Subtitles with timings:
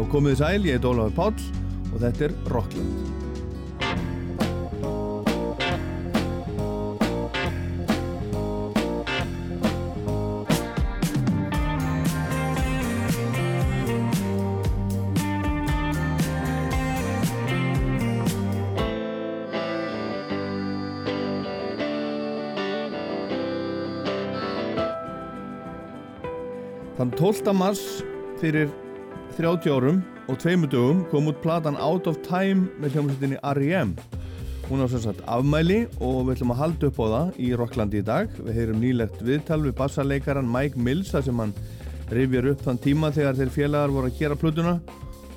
[0.00, 1.42] Já, komið sæl, ég heit Ólafur Páll
[1.92, 3.08] og þetta er Rockland.
[26.96, 27.52] Þann 12.
[27.52, 27.84] mars
[28.40, 28.72] fyrir
[29.40, 33.94] 30 árum og tveimu dögum kom út platan Out of Time með hljómsveitinni R.E.M.
[34.68, 38.04] Hún sem sagt afmæli og við ætlum að halda upp á það í Rocklandi í
[38.04, 38.34] dag.
[38.36, 41.54] Við heyrum nýlegt viðtal við bassarleikaran Mike Mills þar sem hann
[42.12, 44.76] rifjar upp þann tíma þegar þeir félagar voru að gera plötuna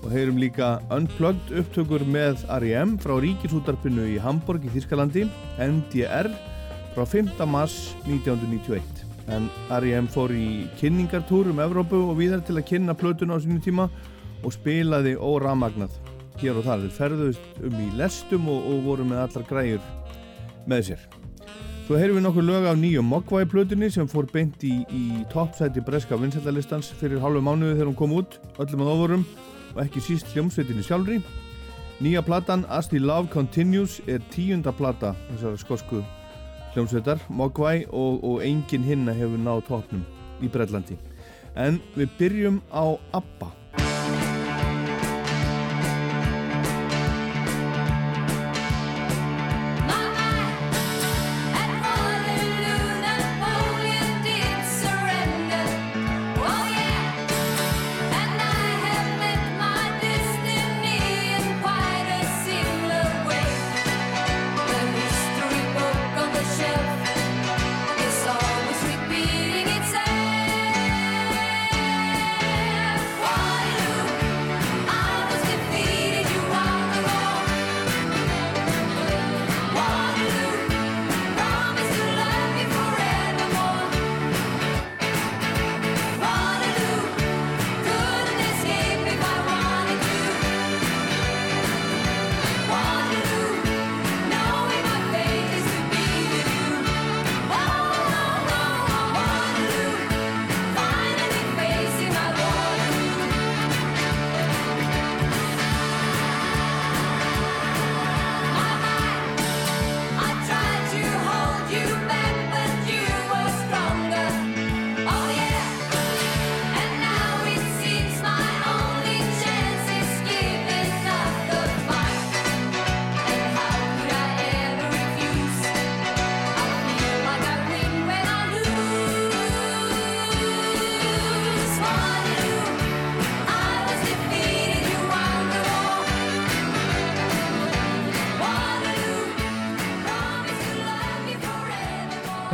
[0.02, 2.98] og heyrum líka Unplugged upptökur með R.E.M.
[2.99, 5.29] frá Ríkisútarpinu í Hamburg í Þískalandi,
[5.63, 6.27] NDR,
[6.91, 7.40] frá 5.
[7.48, 10.08] mars 1991 en R.E.M.
[10.12, 13.88] fór í kynningartúr um Evrópu og víðar til að kynna plötuna á sínum tíma
[14.43, 15.96] og spilaði óramagnað
[16.41, 16.85] hér og þar.
[16.85, 19.91] Þeir ferðust um í lestum og, og voru með allar græur
[20.68, 21.05] með sér.
[21.84, 25.84] Svo heyrum við nokkur lög af nýjum Mogwai plötunni sem fór beint í, í toppsæti
[25.84, 29.26] breska vinsættalistans fyrir halvu mánuðu þegar hún kom út, öllum að ofurum
[29.74, 31.20] og ekki síst hljómsveitinni sjálfri.
[32.04, 36.02] Nýja platan As the Love Continues er tíunda plata þessara skosku
[36.74, 40.05] hljómsveitar, Mogwai og, og engin hinna hefur náð tóknum
[40.41, 40.98] í Brellandi.
[41.55, 43.52] En við byrjum á ABBA.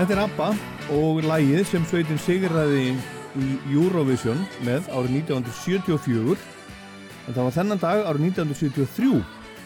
[0.09, 0.45] Þetta er ABBA
[0.97, 2.95] og lægið sem sveitin sigraði
[3.37, 6.33] í Eurovision með árið 1974
[7.27, 9.19] en það var þennan dag árið 1973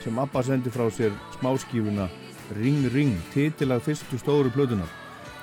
[0.03, 2.09] sem ABBA sendi frá sér smáskífuna
[2.57, 4.91] Ring Ring, titilag fyrstu stóru blödunar.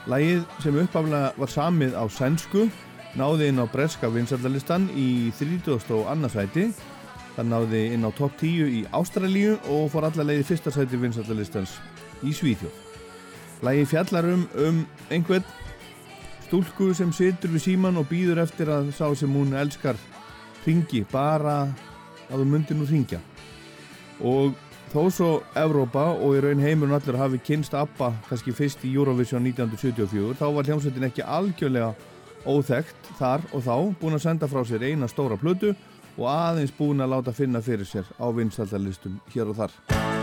[0.04, 2.66] Lægið sem uppaflega var samið á sænsku
[3.16, 5.80] náði inn á breska vinsaldalistan í 30.
[5.96, 6.68] og annarsæti
[7.38, 11.78] það náði inn á topp 10 í Ástralíu og fór allarleiði fyrsta sæti vinsaldalistans
[12.20, 12.89] í Svíþjóð.
[13.60, 15.44] Lægi fjallar um, einhvern
[16.46, 19.98] stúlku sem situr við síman og býður eftir að sá sem hún elskar
[20.64, 21.62] ringi, bara
[22.30, 23.20] að þú myndir nú ringja.
[24.20, 24.56] Og
[24.90, 29.44] þó svo Evrópa og í raun heimurinn allir hafi kynst ABBA kannski fyrst í Eurovision
[29.46, 31.92] 1974 þá var hljómsveitin ekki algjörlega
[32.48, 35.74] óþekkt þar og þá búin að senda frá sér eina stóra plötu
[36.16, 40.19] og aðeins búin að láta finna fyrir sér á vinstallarlistum hér og þar.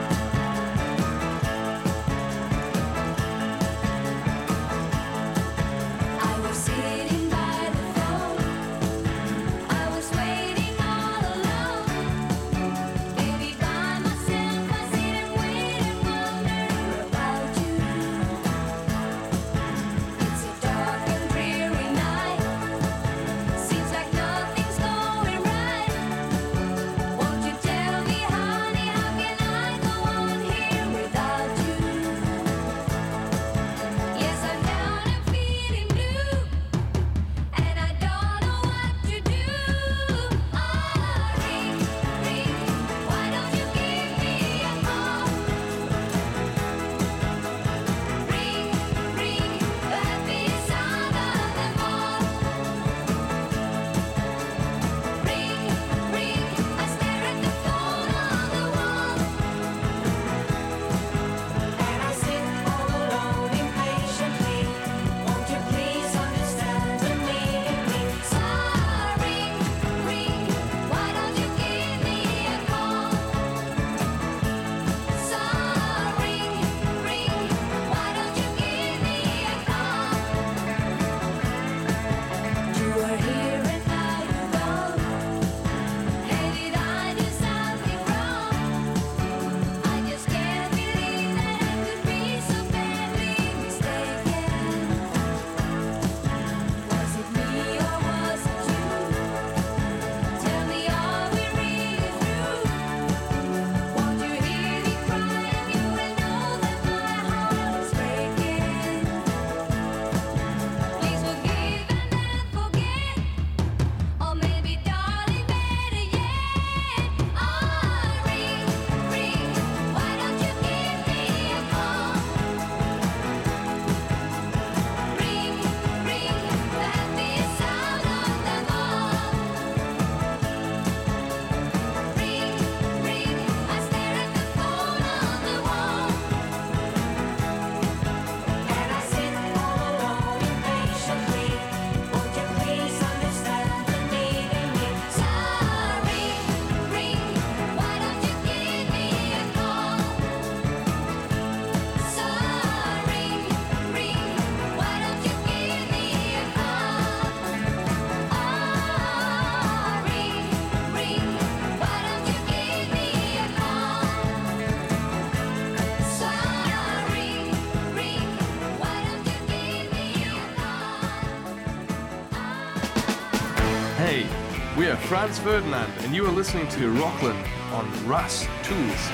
[175.18, 177.44] Franz Ferdinand, and you are listening to Rockland
[177.74, 179.06] on Russ Tools.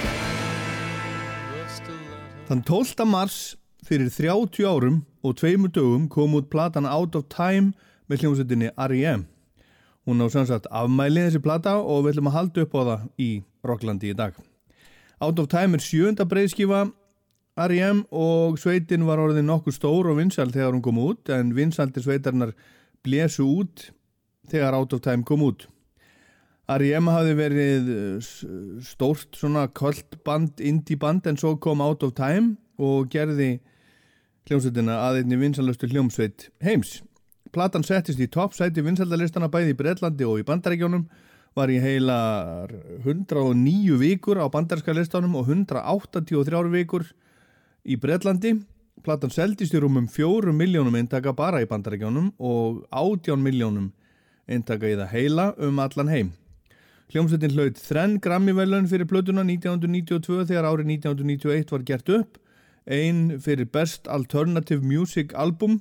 [2.49, 3.05] Þann 12.
[3.07, 3.37] mars
[3.87, 7.71] fyrir 30 árum og tveimur dögum kom út platan Out of Time
[8.11, 9.23] með hljómsveitinni R.E.M.
[10.03, 13.31] Hún á sannsagt afmæli þessi plata og við ætlum að halda upp á það í
[13.63, 14.35] Rocklandi í dag.
[15.23, 16.89] Out of Time er sjönda breyðskifa
[17.55, 18.09] R.E.M.
[18.11, 22.51] og sveitin var orðin nokkuð stór og vinsal þegar hún kom út en vinsaldir sveitarnar
[23.07, 23.93] blésu út
[24.51, 25.69] þegar Out of Time kom út.
[26.71, 27.09] R.E.M.
[27.11, 27.87] hafi verið
[28.87, 33.57] stórt svona kvöld band, indie band en svo kom Out of Time og gerði
[34.47, 37.01] hljómsveitina að einni vinsalustu hljómsveit heims.
[37.51, 41.03] Platan settist í topp sæti vinsaldalistana bæði í Breitlandi og í bandarækjónum
[41.53, 42.17] var í heila
[43.03, 47.05] 109 vikur á bandaræska listanum og 183 vikur
[47.83, 48.55] í Breitlandi.
[49.03, 53.91] Platan seldist í rúmum 4 miljónum eintaka bara í bandarækjónum og 18 miljónum
[54.47, 56.31] eintaka í það heila um allan heim.
[57.13, 62.39] Hljómsveitin hlaut þrenn Grammy-velun fyrir plötuna 1992 þegar árið 1991 var gert upp,
[62.89, 65.75] einn fyrir Best Alternative Music Album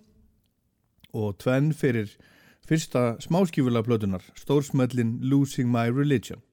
[1.17, 2.12] og tvenn fyrir
[2.69, 6.44] fyrsta smáskífulega plötunar, stórsmöllin Losing My Religion.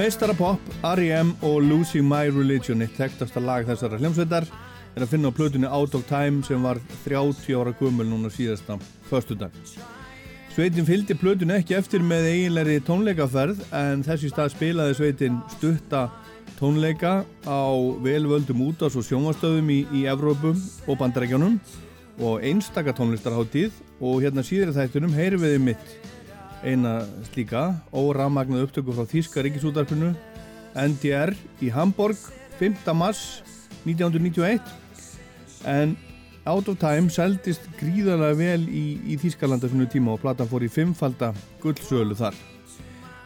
[0.00, 1.34] Meistarapop, R.E.M.
[1.44, 4.46] og Losing My Religion eitt þekktasta lag þessara hljómsveitar
[4.96, 8.78] er að finna á plötunni Out of Time sem var 30 ára gummul núna síðasta
[9.10, 9.52] förstu dag.
[10.54, 16.06] Sveitin fylgdi plötunni ekki eftir með eiginleiri tónleikaferð en þessi stað spilaði sveitin stutta
[16.56, 17.60] tónleika á
[18.00, 21.60] velvöldum útás og sjónvastöðum í, í Evrópum og bandarækjónum
[22.24, 26.00] og einstaka tónlistarháttíð og hérna síður þættunum heyri við mitt
[26.66, 27.00] eina
[27.30, 30.12] slíka óramagnað upptöku frá Þíska ríkisútarpinu
[30.76, 31.32] NDR
[31.64, 32.18] í Hamburg
[32.60, 32.84] 5.
[32.96, 33.40] mars
[33.86, 34.60] 1991
[35.68, 35.96] en
[36.48, 40.72] Out of Time seldist gríðarlega vel í, í Þískalanda svona tíma og platan fór í
[40.72, 42.36] fimmfalda gullsölu þar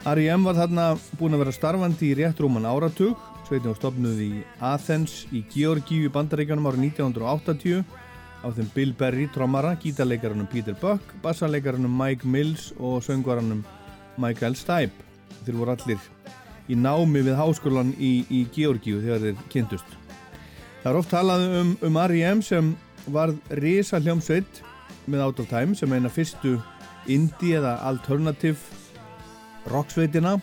[0.04, 0.44] R.E.M.
[0.44, 0.88] var þarna
[1.18, 6.10] búin að vera starfandi í rétt rúman áratug sveitin á stopnuð í Athens í Georgíu
[6.12, 7.82] bandaríkanum árið 1980
[8.44, 13.64] á þeim Bill Berry trommara, gítarleikarannum Peter Buck, bassanleikarannum Mike Mills og söngvarannum
[14.20, 15.04] Michael Stipe.
[15.44, 16.04] Þeir voru allir
[16.68, 19.96] í námi við háskólan í, í Georgíu þegar þeir kynntust.
[20.82, 22.44] Það er oft talað um, um R.E.M.
[22.44, 22.74] sem
[23.12, 24.62] var risa hljómsveit
[25.08, 26.58] með Out of Time sem eina fyrstu
[27.10, 28.60] indie eða alternative
[29.72, 30.38] rocksveitina.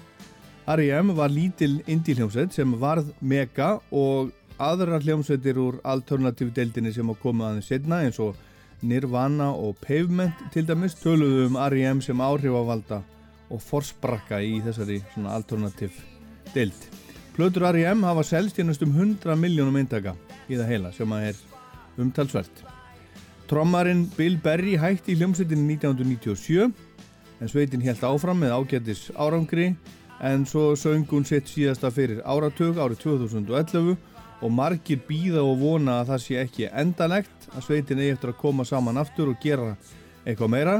[0.70, 1.14] R.E.M.
[1.18, 7.16] var lítil indie hljómsveit sem varð mega og aðra hljómsveitir úr alternatív deildinni sem á
[7.18, 8.38] koma aðeins setna eins og
[8.82, 12.02] Nirvana og Pavement til dæmis töluðu um R.E.M.
[12.02, 13.02] sem áhrifavalda
[13.52, 15.00] og forsprakka í þessari
[15.30, 15.98] alternatív
[16.56, 16.88] deild.
[17.36, 18.04] Plötur R.E.M.
[18.06, 20.16] hafa selst í næstum 100 miljónum eintaka
[20.50, 21.42] í það heila sem að er
[22.02, 22.64] umtalsvert.
[23.52, 26.70] Trommarinn Bill Berry hætti í hljómsveitinni 1997
[27.42, 29.74] en sveitin helt áfram með ágættis árangri
[30.22, 33.98] en svo söng hún sitt síðasta fyrir áratug árið 2011
[34.42, 38.42] og margir býða og vona að það sé ekki endalegt að sveitin eigi eftir að
[38.42, 39.76] koma saman aftur og gera
[40.26, 40.76] eitthvað meira.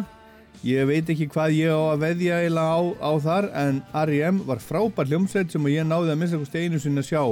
[0.66, 4.44] Ég veit ekki hvað ég á að veðja eiginlega á, á þar en R.E.M.
[4.50, 7.24] var frábær hljómsveit sem ég náði að missa eitthvað einu sinna sjá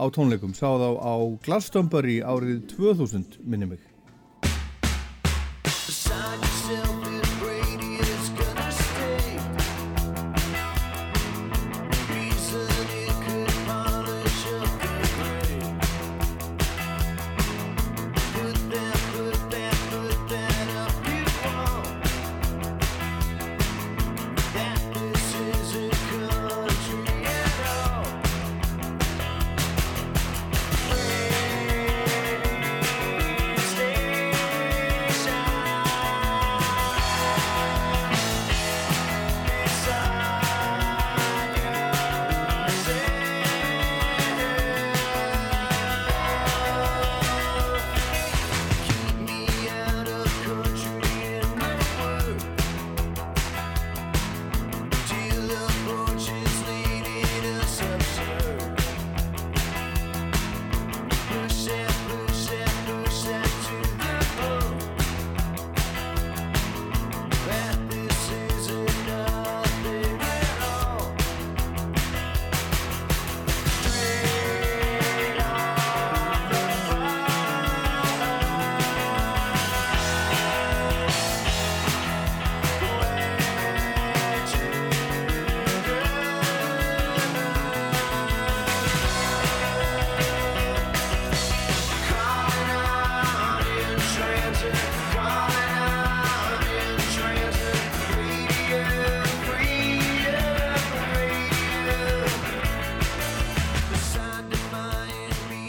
[0.00, 0.54] á tónleikum.
[0.56, 3.93] Sá þá á Glastonbury árið 2000 minni mig.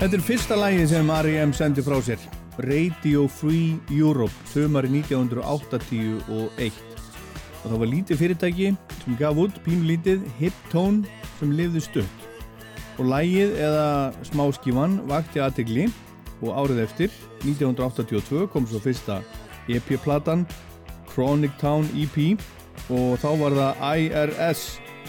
[0.05, 1.51] Þetta er fyrsta lægi sem R.E.M.
[1.57, 2.21] sendi frá sér.
[2.61, 6.59] Radio Free Europe þumari 1981 og
[7.63, 8.67] það var lítið fyrirtæki
[8.99, 11.09] sem gaf út pínulítið Hiptone
[11.39, 12.27] sem lifði stutt.
[13.01, 13.87] Og lægið eða
[14.29, 15.87] smáskífan vakti aðtegli
[16.43, 19.23] og árið eftir 1982 kom svo fyrsta
[19.65, 20.45] EP-platan
[21.15, 22.37] Chronic Town EP
[22.93, 24.67] og þá var það IRS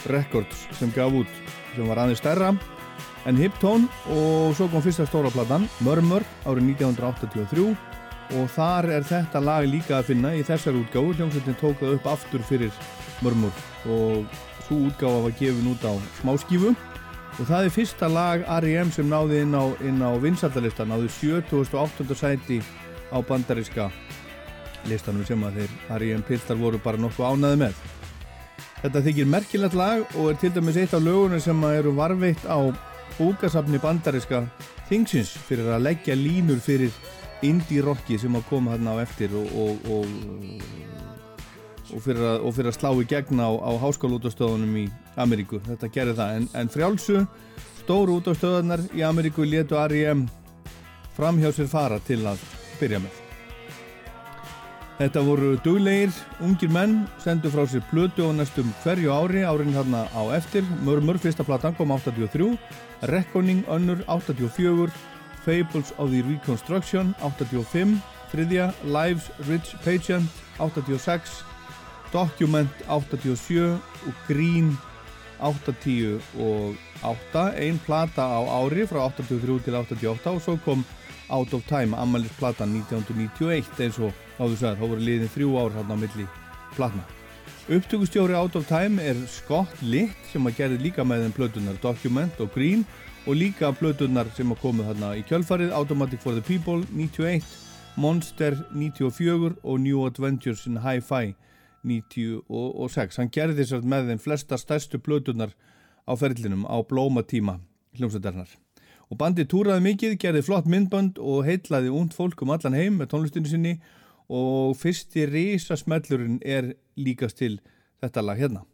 [0.09, 1.37] Records sem gaf út
[1.75, 2.55] sem var aðeins stærra
[3.27, 7.69] en Hiptone og svo kom fyrsta stóra platan Murmur árið 1983
[8.37, 12.11] og þar er þetta lag líka að finna í þessar útgáðu hljómsveitin tók það upp
[12.15, 12.79] aftur fyrir
[13.25, 13.55] Murmur
[13.91, 16.73] og svo útgáða var gefin út á smáskífu
[17.37, 18.91] og það er fyrsta lag R.E.M.
[18.95, 22.07] sem náði inn á, á vinsaldalistan náði 78.
[22.17, 22.63] sæti
[23.11, 23.91] á bandariska
[24.87, 26.27] listanum sem að þeir R.E.M.
[26.27, 27.87] piltar voru bara nokkuð ánaði með
[28.77, 32.71] Þetta þykir merkilegt lag og er til dæmis eitt af lögunum sem eru varveitt á
[33.19, 34.45] búkasafni bandariska
[34.89, 36.95] Thingsins fyrir að leggja línur fyrir
[37.45, 40.15] indie rocki sem að koma hérna á eftir og, og, og,
[41.93, 44.87] og fyrir, að, fyrir að slá í gegna á, á háskólaútastöðunum í
[45.21, 45.61] Ameríku.
[45.67, 46.41] Þetta gerir það.
[46.41, 47.27] En, en frjálsu
[47.83, 50.27] stóru útastöðunar í Ameríku letu R.E.M.
[51.17, 52.43] fram hjá sér fara til að
[52.81, 53.26] byrja með.
[54.97, 60.07] Þetta voru duglegir, ungir menn, sendu frá sér plötu og næstum hverju ári, árin hérna
[60.17, 60.65] á eftir.
[60.87, 62.57] Mörmur, fyrsta platan kom 83,
[63.13, 64.89] Reckoning önnur 84,
[65.45, 67.99] Fables of the Reconstruction 85,
[68.33, 71.45] þriðja Lives Rich Patient 86,
[72.15, 74.73] Document 87 og Green
[75.45, 80.89] 80 og 8, einn plata á ári frá 83 til 88 og svo kom
[81.31, 85.97] Out of Time, ammaliðsplatan 1991 eins og áður sagðar, þá voru liðin þrjú ár hérna
[85.97, 86.27] á milli
[86.77, 87.05] platna.
[87.67, 92.43] Upptökustjóri Out of Time er Scott Litt sem að gerði líka með þeim plötunar Document
[92.43, 92.85] og Green
[93.27, 97.43] og líka plötunar sem að komið hérna í kjölfarið Automatic for the People 91,
[97.99, 101.35] Monster 94 og New Adventures in Hi-Fi
[101.87, 103.19] 96.
[103.19, 105.57] Hann gerði þess að með þeim flesta stærstu plötunar
[106.07, 107.59] á ferlinum á blómatíma
[107.99, 108.66] hljómsveitarnar.
[109.07, 113.13] Og bandi túraði mikið, gerði flott myndbönd og heitlaði ungd fólk um allan heim með
[113.13, 113.77] tónlistinu sinni
[114.27, 117.61] og fyrsti risasmellurinn er líkast til
[118.03, 118.65] þetta lag hérna.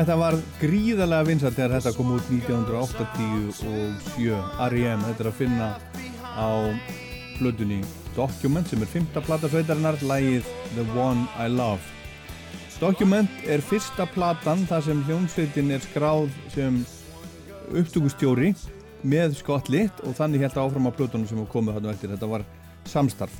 [0.00, 4.30] Þetta var gríðarlega vinsalt þegar þetta kom út 1987
[4.64, 5.02] R.E.M.
[5.04, 5.66] Þetta er að finna
[6.24, 6.48] á
[7.36, 7.82] blöðunni
[8.16, 11.84] Document sem er fymta platasveitarinnar lægið The One I Love.
[12.80, 16.80] Document er fyrsta platan þar sem hljómsveitin er skráð sem
[17.68, 18.54] upptökustjóri
[19.04, 22.16] með Scott Litt og þannig held áfram á blöðunum sem komið hann eftir.
[22.16, 22.48] Þetta var
[22.88, 23.36] samstarf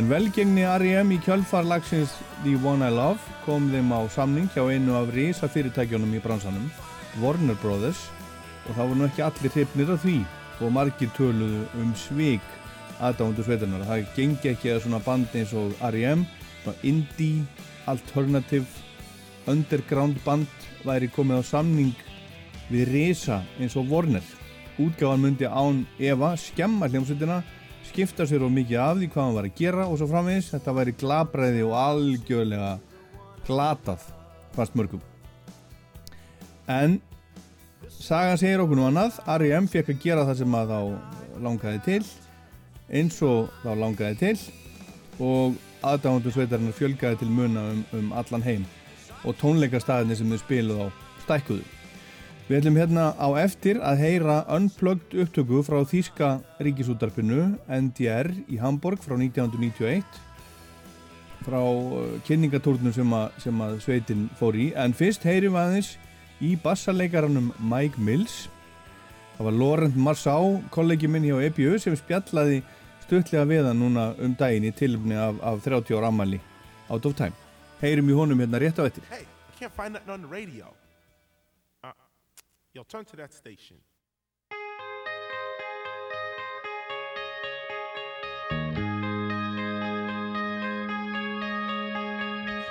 [0.00, 1.10] En velgengni R.E.M.
[1.12, 2.14] í kjölfarlagsins
[2.46, 6.70] The One I Love kom þeim á samning hjá einu af reysa fyrirtækjónum í bransanum,
[7.20, 8.06] Warner Brothers,
[8.64, 10.16] og það voru nú ekki allir hryfnir af því
[10.64, 12.40] og margir töluðu um svig
[13.04, 13.84] aðdándu sveitarnar.
[13.84, 16.24] Það gengi ekki að svona bandi eins og R.E.M.,
[16.62, 17.44] svona indie,
[17.92, 18.64] alternative,
[19.44, 21.92] underground band væri komið á samning
[22.72, 24.24] við reysa eins og Warner.
[24.80, 27.42] Útgáðan myndi án Eva skemma hljómsveitina
[27.88, 30.50] skipta sér of mikið af því hvað hann var að gera og svo framvegis.
[30.54, 32.72] Þetta væri glabræði og algjörlega
[33.46, 34.06] glatað
[34.56, 35.02] fast mörgum.
[36.70, 37.00] En
[37.90, 39.18] sagan segir okkur nú annað.
[39.26, 39.68] R.E.M.
[39.72, 40.80] fekk að gera það sem að þá
[41.42, 42.02] langaði til
[42.92, 44.36] eins og þá langaði til
[45.22, 48.66] og aðdáðandu sveitarinnar fjölgaði til muna um, um allan heim.
[49.26, 50.86] Og tónleikastæðinni sem þau spiluð á
[51.24, 51.81] stækkuðu
[52.48, 58.98] Við ætlum hérna á eftir að heyra unplugged upptöku frá Þíska ríkisútarpinu NDR í Hamburg
[59.04, 60.02] frá 1991
[61.42, 64.70] frá uh, kynningatúrnum sem, sem að sveitin fór í.
[64.78, 65.94] En fyrst heyrim aðeins
[66.42, 68.46] í bassarleikaranum Mike Mills.
[69.36, 72.60] Það var Laurent Marceau kollegi minn hjá EBU sem spjallaði
[73.06, 76.42] stuttlega við hann núna um daginn í tilumni af, af 30 ára ammali
[76.90, 77.38] Out of Time.
[77.82, 80.70] Heyrim í honum hérna rétt á ettir Hey, I can't find nothing on the radio.
[82.74, 83.76] Yo, turn to that station.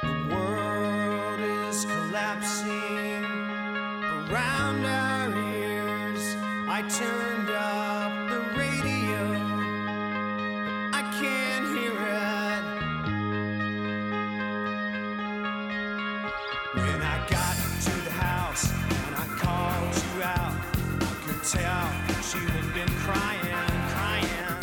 [0.02, 3.26] The world is collapsing
[4.34, 6.36] around our ears.
[6.68, 8.01] I turned up
[21.52, 21.92] tell
[22.34, 24.58] you had been crying, crying.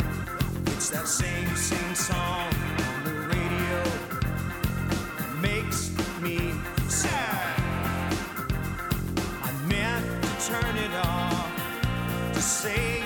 [0.73, 2.51] It's that same, same song
[2.87, 3.83] on the radio
[5.39, 6.51] makes me
[6.87, 7.59] sad.
[9.43, 13.03] I meant to turn it off to say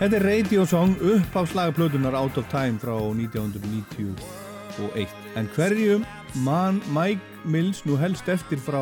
[0.00, 4.16] Þetta er Radio Song uppáfslaga plötunar Out of Time frá 1991
[5.36, 5.98] en hverju
[6.46, 8.80] mann Mike Mills nú helst eftir frá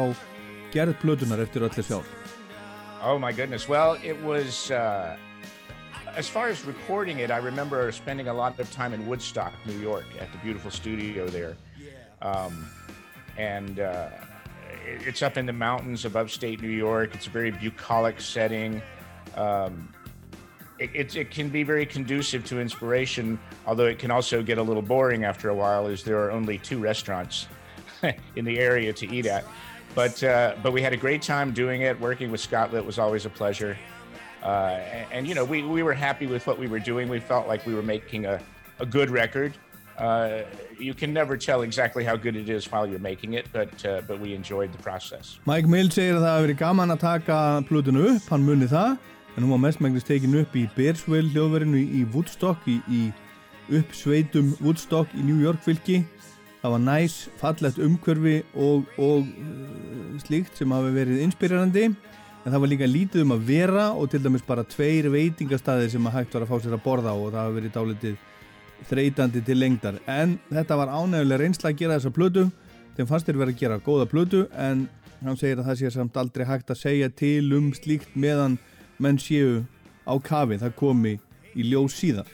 [0.75, 2.15] gerð plötunar eftir öllu sjálf
[3.01, 3.69] Oh my goodness.
[3.69, 5.17] Well, it was uh,
[6.17, 7.31] as far as recording it.
[7.31, 11.29] I remember spending a lot of time in Woodstock, New York, at the beautiful studio
[11.29, 11.55] there.
[12.23, 12.67] Um,
[13.39, 14.09] and uh,
[14.85, 17.15] it- it's up in the mountains of upstate New York.
[17.15, 18.83] It's a very bucolic setting.
[19.37, 19.95] Um,
[20.79, 24.63] it, it, it can be very conducive to inspiration, although it can also get a
[24.63, 27.49] little boring after a while, as there are only two restaurants
[28.37, 29.45] in the area to eat at.
[29.95, 31.99] But uh, but we had a great time doing it.
[32.01, 33.77] Working with Scott Litt was always a pleasure,
[34.43, 37.09] uh, and, and you know we, we were happy with what we were doing.
[37.09, 38.41] We felt like we were making a,
[38.79, 39.55] a good record.
[39.97, 40.43] Uh,
[40.79, 44.03] you can never tell exactly how good it is while you're making it, but uh,
[44.07, 45.41] but we enjoyed the process.
[45.47, 48.99] Mike Mills segir að það verið gaman að taka upp, hann það
[49.37, 53.09] en hún var mestmægnis tekin upp í Bearsville hljóðverinu í Woodstock í, í
[53.79, 56.03] uppsveitum Woodstock í New York fylki
[56.63, 61.89] það var næs, fallegt umhverfi og, og uh, slíkt sem hafi verið inspirerandi.
[62.45, 66.09] En það var líka lítið um að vera og til dæmis bara tveir veitingastæðir sem
[66.09, 68.17] að hægt var að fá sér að borða og það hafi verið dálítið
[68.89, 69.99] þreytandi til lengdar.
[70.07, 72.47] En þetta var ánægulega reynsla að gera þessa plötu.
[72.97, 74.87] Þeim fannst þér verið að gera góða plötu en
[75.23, 78.57] hann segir að það sé samt aldrei hægt að segja til um slíkt meðan
[78.99, 79.63] menn séu
[80.07, 80.59] á kafi.
[80.63, 81.15] Það komi
[81.55, 82.29] í ljós síðar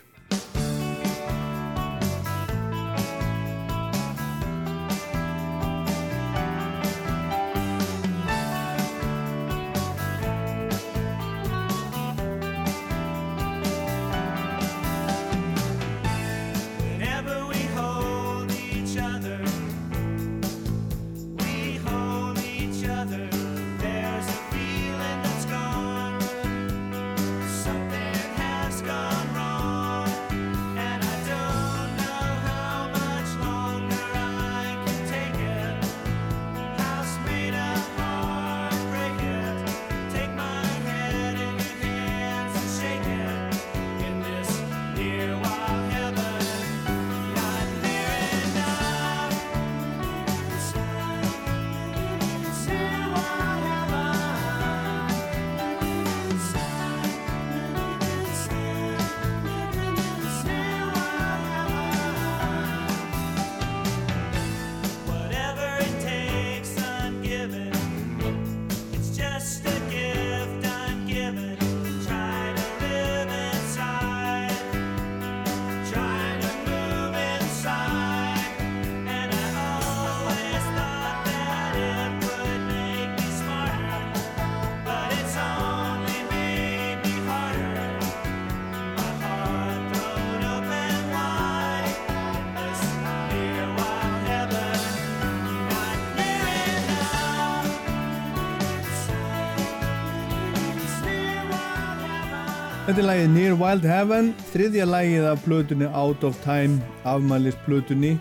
[102.95, 108.13] Þetta er lagið Near Wild Heaven, þriðja lagið af plötunni Out of Time, afmælis plötunni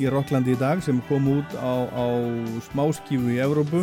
[0.00, 2.06] í Rocklandi í dag sem kom út á, á
[2.70, 3.82] smáskífu í Evrópu.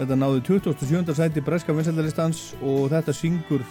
[0.00, 1.14] Þetta náði 27.
[1.14, 3.62] sæti breska vinsættarlistans og þetta syngur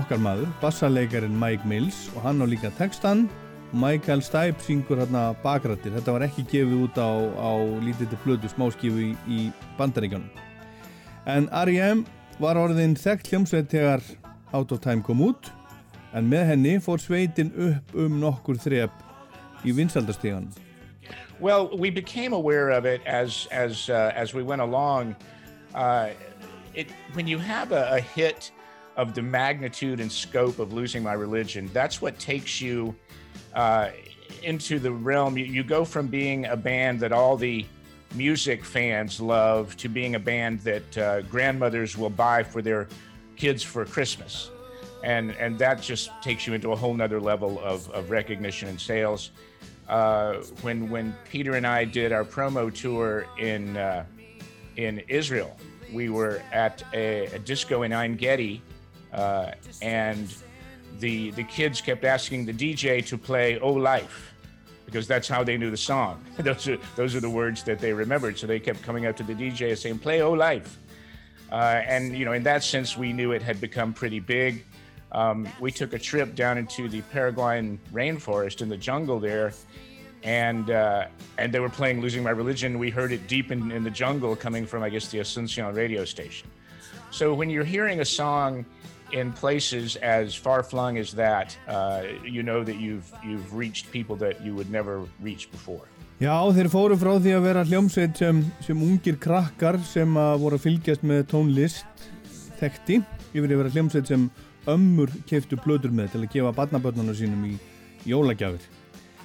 [0.00, 3.26] okkar maður, bassarleikarin Mike Mills og hann á líka textan.
[3.76, 5.92] Michael Stipe syngur hérna bakrættir.
[5.92, 7.52] Þetta var ekki gefið út á, á
[7.84, 10.32] lítið plötu smáskífu í, í bandaríkjónum.
[11.28, 12.06] En R.E.M.
[12.40, 14.08] var orðin þekkt hljómsveit þegar
[14.52, 15.50] Out of Time kom út
[16.12, 18.88] en með henni fór sveitin upp um nokkur í.
[21.40, 25.16] Well, we became aware of it as as uh, as we went along.
[25.74, 26.10] Uh,
[26.74, 28.52] it when you have a, a hit
[28.96, 32.94] of the magnitude and scope of losing my religion, that's what takes you
[33.54, 33.88] uh,
[34.42, 35.38] into the realm.
[35.38, 37.64] You, you, go from being a band that all the
[38.14, 42.86] music fans love to being a band that uh, grandmothers will buy for their
[43.42, 44.52] kids for Christmas.
[45.02, 48.80] And, and that just takes you into a whole nother level of, of recognition and
[48.80, 49.32] sales.
[49.88, 54.04] Uh, when, when Peter and I did our promo tour in, uh,
[54.76, 55.56] in Israel,
[55.92, 58.62] we were at a, a disco in Ein Gedi,
[59.12, 59.50] uh,
[59.82, 60.32] and
[61.00, 64.32] the, the kids kept asking the DJ to play Oh Life
[64.84, 66.24] because that's how they knew the song.
[66.38, 68.38] those, are, those are the words that they remembered.
[68.38, 70.78] So they kept coming up to the DJ and saying, Play Oh Life.
[71.52, 74.64] Uh, and you know, in that sense, we knew it had become pretty big.
[75.12, 79.52] Um, we took a trip down into the Paraguayan rainforest in the jungle there,
[80.22, 83.84] and uh, and they were playing "Losing My Religion." We heard it deep in, in
[83.84, 86.48] the jungle, coming from I guess the Asuncion radio station.
[87.10, 88.64] So when you're hearing a song
[89.12, 94.16] in places as far flung as that, uh, you know that you've you've reached people
[94.16, 95.86] that you would never reach before.
[96.22, 100.54] Já, þeir fóru frá því að vera hljómsveit sem, sem ungir krakkar sem að voru
[100.54, 102.04] að fylgjast með tónlist
[102.60, 103.00] þekti
[103.32, 104.28] yfir að vera hljómsveit sem
[104.70, 107.56] ömmur keiftu blöður með til að gefa barnabörnuna sínum í
[108.06, 108.62] jólagjafir.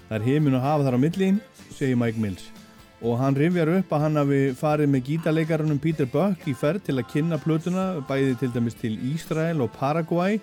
[0.08, 1.28] Það er heimin að hafa þar á milli,
[1.78, 2.48] segir Mike Mills.
[3.06, 6.96] Og hann rifjar upp að hann hafi farið með gítarleikarunum Peter Buck í ferð til
[6.98, 10.42] að kynna blöðuna, bæði til dæmis til Ísrael og Paraguay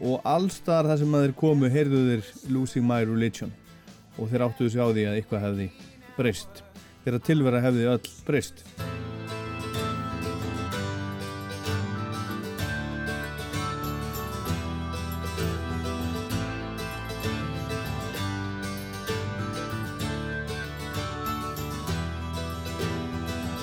[0.00, 3.52] og allstar þar sem að þeir komu heyrðu þeir Losing My Religion
[4.18, 5.68] og þeir áttuðu sig á því að eitthvað hefði
[6.16, 6.62] breyst.
[7.04, 8.64] Þeirra tilvera hefði öll breyst.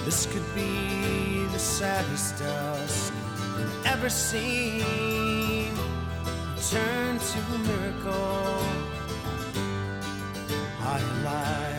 [0.05, 3.13] This could be the saddest dusk
[3.85, 5.73] ever seen.
[6.69, 9.00] Turn to a miracle
[10.93, 11.71] I lie.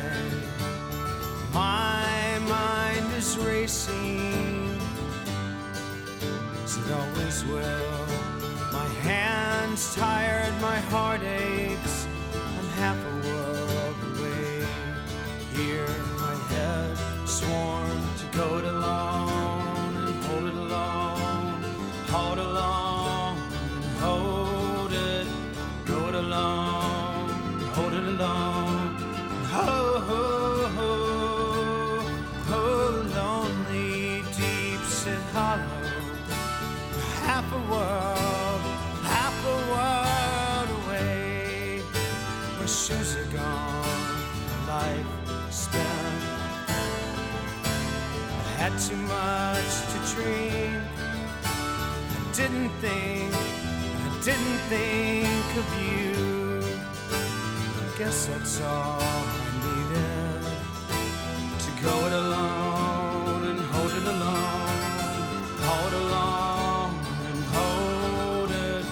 [1.52, 4.80] My mind is racing,
[6.64, 8.06] as it always will.
[8.72, 12.01] My hands tired, my heart aches.
[48.72, 50.82] Had too much to drink.
[51.44, 51.46] I
[52.34, 53.36] didn't think, I
[54.24, 56.62] didn't think of you.
[57.80, 59.02] I guess that's all.
[61.82, 64.78] Go it alone and hold it alone.
[65.66, 66.94] Hold along
[67.26, 68.84] and hold it.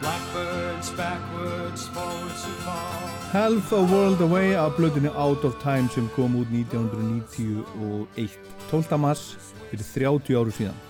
[0.00, 3.06] Blackbirds backwards, forwards and fall.
[3.30, 8.61] Half a World Away af blöðinni Out of Time sem kom út 1991.
[8.72, 8.96] 12.
[8.98, 9.36] mars
[9.68, 10.80] fyrir 30 áru síðan.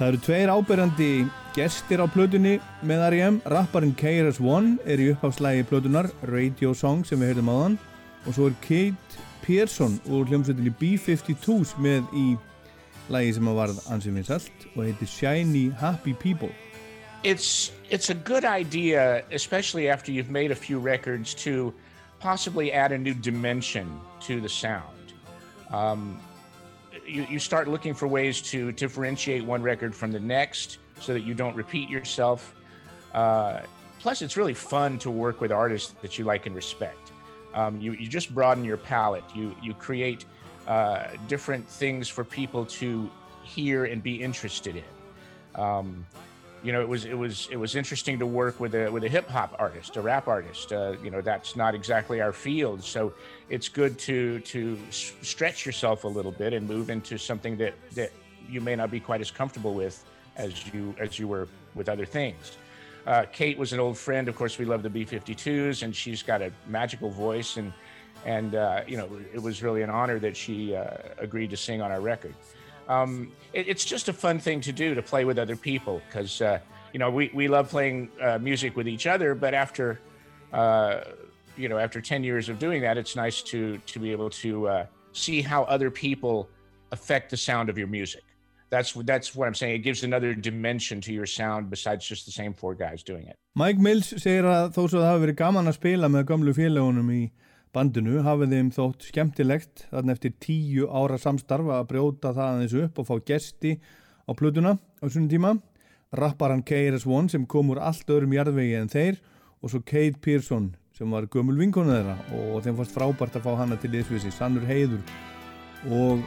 [0.00, 1.10] Það eru tveir áberandi
[1.54, 3.40] gestir á blöðinni með R.E.M.
[3.52, 7.76] Rapparinn KRS-One er í uppháfslægi blöðunar Radio Song sem við heyrðum á þann
[8.24, 12.26] og svo er Kate Pearson úr hljómsveitinni B-52s með í
[13.12, 16.50] lagi sem að varð ansið vinsalt og heitir Shiny Happy People
[17.22, 21.74] It's, it's a good idea, especially after you've made a few records, to
[22.18, 24.99] possibly add a new dimension to the sound.
[25.72, 26.20] Um,
[27.06, 31.20] you, you start looking for ways to differentiate one record from the next so that
[31.20, 32.54] you don't repeat yourself.
[33.14, 33.60] Uh,
[34.00, 37.12] plus, it's really fun to work with artists that you like and respect.
[37.54, 39.24] Um, you, you just broaden your palette.
[39.34, 40.24] You, you create
[40.66, 43.10] uh, different things for people to
[43.42, 45.60] hear and be interested in.
[45.60, 46.06] Um,
[46.62, 49.08] you know, it was it was it was interesting to work with a with a
[49.08, 50.72] hip hop artist, a rap artist.
[50.72, 53.12] Uh, you know, that's not exactly our field, so
[53.48, 58.12] it's good to to stretch yourself a little bit and move into something that that
[58.48, 60.04] you may not be quite as comfortable with
[60.36, 62.56] as you as you were with other things.
[63.06, 64.28] Uh, Kate was an old friend.
[64.28, 67.72] Of course, we love the B-52s, and she's got a magical voice, and
[68.26, 71.80] and uh, you know, it was really an honor that she uh, agreed to sing
[71.80, 72.34] on our record
[72.90, 76.42] um, it, it's just a fun thing to do to play with other people because
[76.42, 76.58] uh,
[76.92, 80.00] you know we, we love playing uh, music with each other but after
[80.52, 81.00] uh,
[81.56, 84.68] you know after 10 years of doing that it's nice to to be able to
[84.68, 86.48] uh, see how other people
[86.92, 88.24] affect the sound of your music.
[88.70, 89.74] That's that's what i'm saying.
[89.74, 93.36] It gives another dimension to your sound besides just the same four guys doing it.
[93.54, 97.10] Mike Mills segir að þó svo það hafi verið gaman að spila með gamlu félagunum
[97.10, 97.22] í
[97.74, 102.98] bandinu hafið þeim þótt skemmtilegt þarna eftir tíu ára samstarfa að brjóta það aðeins upp
[102.98, 103.76] og fá gesti
[104.26, 105.52] á plötuna á svonum tíma.
[106.10, 109.20] Rapparan KRS-One sem kom úr allt öðrum jarðvegi en þeir
[109.62, 113.52] og svo Kate Pearson sem var gömul vinkonu þeirra og þeim fannst frábært að fá
[113.62, 115.00] hana til liðsvísi, sannur heiður.
[115.88, 116.24] Og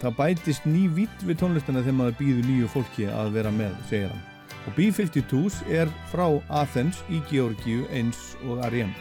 [0.00, 4.14] það bætist ný vitt við tónlistina þegar maður býður nýju fólki að vera með, segir
[4.14, 4.22] hann.
[4.64, 6.28] Og B-52s er frá
[6.62, 8.94] Athens í Georgiu eins og R.E.M.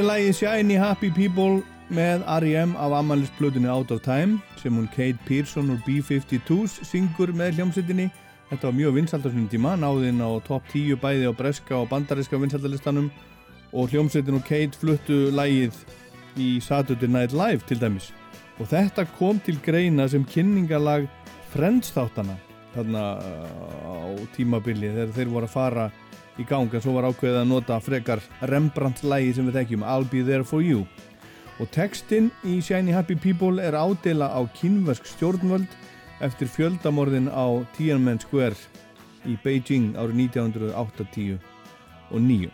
[0.00, 1.60] er lægið Shiny Happy People
[1.92, 2.70] með R.E.M.
[2.80, 8.06] af ammælisplötunni Out of Time sem hún Kate Pearson úr B-52s syngur með hljómsveitinni.
[8.48, 13.10] Þetta var mjög svona tíma, náðinn á top 10 bæði á breska og bandariska vinsaldalistanum
[13.72, 15.76] og hljómsveitin og Kate fluttu lægið
[16.40, 18.08] í Saturday Night Live til dæmis.
[18.56, 21.10] Og þetta kom til greina sem kynningalag
[21.52, 22.38] Friends þáttana
[22.72, 23.04] þarna
[23.84, 23.96] á
[24.36, 25.90] tímabili þegar þeir voru að fara
[26.40, 30.08] í gang en svo var ákveðið að nota frekar Rembrandt lægi sem við þekkjum I'll
[30.08, 30.86] Be There For You.
[31.60, 35.68] Og textin í Shiny Happy People er ádela á kynversk stjórnvöld
[36.24, 38.56] eftir fjöldamorðin á Tiananmen Square
[39.28, 41.38] í Beijing árið 1980
[42.10, 42.48] og 9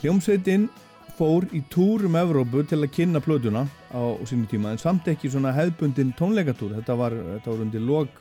[0.00, 0.68] Hljómsveitin
[1.16, 5.30] fór í túr um Evrópu til að kynna plötuna á sínu tíma en samt ekki
[5.32, 6.76] svona hefðbundin tónleikatúr.
[6.76, 8.20] Þetta var, þetta var undir log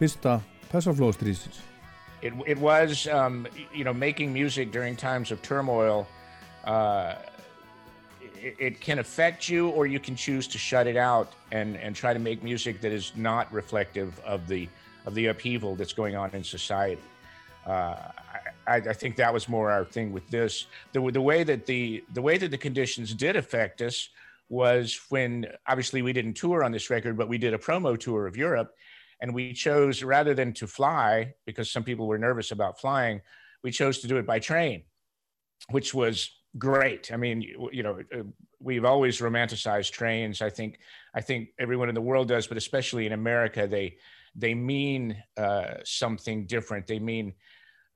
[0.00, 0.40] fyrsta
[0.72, 1.62] Persaflóðstrísins
[2.24, 6.08] it, it was um, you know making music during times of turmoil
[6.64, 7.16] uh,
[8.40, 11.94] it, it can affect you or you can choose to shut it out and and
[11.94, 14.68] try to make music that is not reflective of the
[15.04, 17.02] of the upheaval that's going on in society.
[17.66, 17.96] Uh,
[18.66, 20.66] I, I think that was more our thing with this.
[20.92, 24.08] The, the way that the the way that the conditions did affect us
[24.48, 28.26] was when obviously we didn't tour on this record but we did a promo tour
[28.26, 28.76] of europe
[29.20, 33.20] and we chose rather than to fly because some people were nervous about flying
[33.62, 34.82] we chose to do it by train
[35.70, 38.22] which was great i mean you, know uh,
[38.64, 40.42] we've always romanticized trains.
[40.42, 40.78] I think
[41.14, 43.96] I think everyone in the world does, but especially in America, they
[44.34, 46.86] they mean uh, something different.
[46.86, 47.34] They mean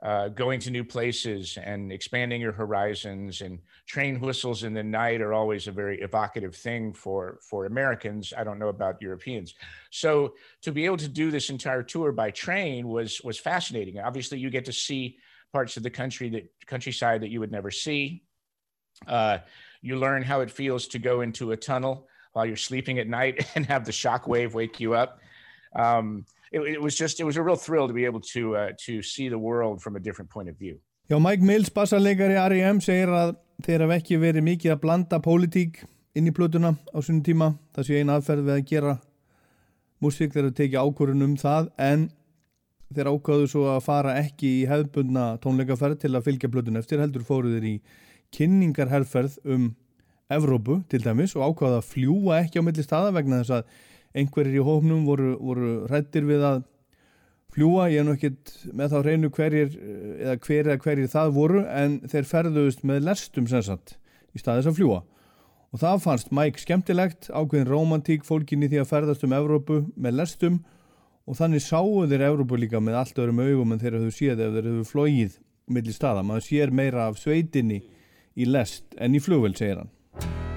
[0.03, 5.21] uh, going to new places and expanding your horizons and train whistles in the night
[5.21, 8.33] are always a very evocative thing for for Americans.
[8.37, 9.55] I don't know about Europeans.
[9.91, 13.99] So to be able to do this entire tour by train was was fascinating.
[13.99, 15.19] Obviously, you get to see
[15.53, 18.23] parts of the country that countryside that you would never see.
[19.07, 19.39] Uh,
[19.83, 23.49] you learn how it feels to go into a tunnel while you're sleeping at night
[23.57, 25.21] and have the shock wave wake you up.
[25.75, 28.71] Um, it, it, was just it was a real thrill to be able to uh,
[28.87, 30.79] to see the world from a different point of view.
[31.11, 32.81] Já, Mike Mills, bassarleikari R.E.M.
[32.85, 35.83] segir að þeir hafa ekki verið mikið að blanda pólitík
[36.19, 37.55] inn í plötuna á sunnum tíma.
[37.73, 38.95] Það sé eina aðferð við að gera
[40.05, 42.07] músík þegar þau tekið ákvörðun um það en
[42.95, 47.25] þeir ákvaðu svo að fara ekki í hefðbundna tónleikaferð til að fylgja plötun eftir heldur
[47.27, 47.75] fóruður í
[48.37, 49.71] kynningarherferð um
[50.29, 53.71] Evrópu til dæmis og ákvaðu að fljúa ekki á milli staða vegna þess að
[54.17, 56.65] einhverjir í hófnum voru, voru rættir við að
[57.55, 59.77] fljúa, ég er nú ekkit með þá reynu hverjir
[60.45, 63.97] hver eða hverjir það voru en þeir ferðuðust með lestum sem sagt
[64.37, 65.03] í staðis að fljúa
[65.73, 70.21] og það fannst Mike skemmtilegt ákveðin romantík fólkin í því að ferðast um Evrópu með
[70.23, 70.63] lestum.
[71.29, 74.57] Og þannig sáu þeir Evrópu líka með allt öðrum augum en þeir hafðu séð ef
[74.57, 75.39] þeir hafðu flóið
[75.69, 77.83] millir staða, maður sér meira af sveitinni
[78.39, 80.48] í lest en í flugvel segir hann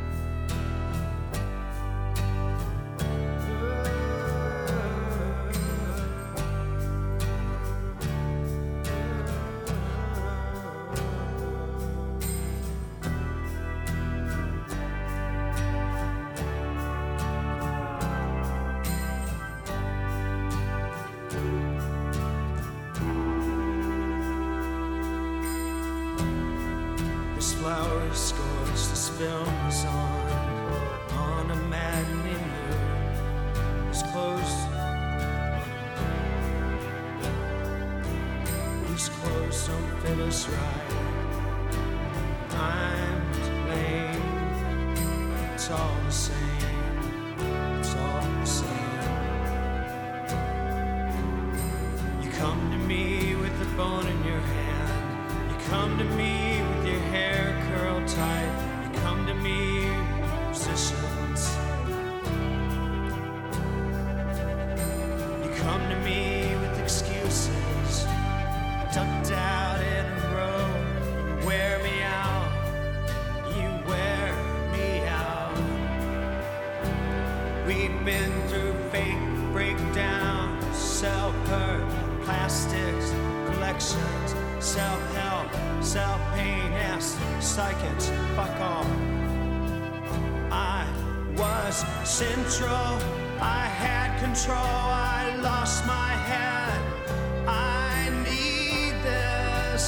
[55.71, 56.60] come to me.
[92.21, 92.99] central.
[93.39, 94.77] I had control,
[95.17, 96.79] I lost my head.
[97.47, 97.95] I
[98.29, 99.85] need this,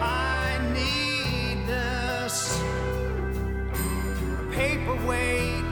[0.00, 0.46] I
[0.78, 2.34] need this.
[4.56, 5.66] Paperweight,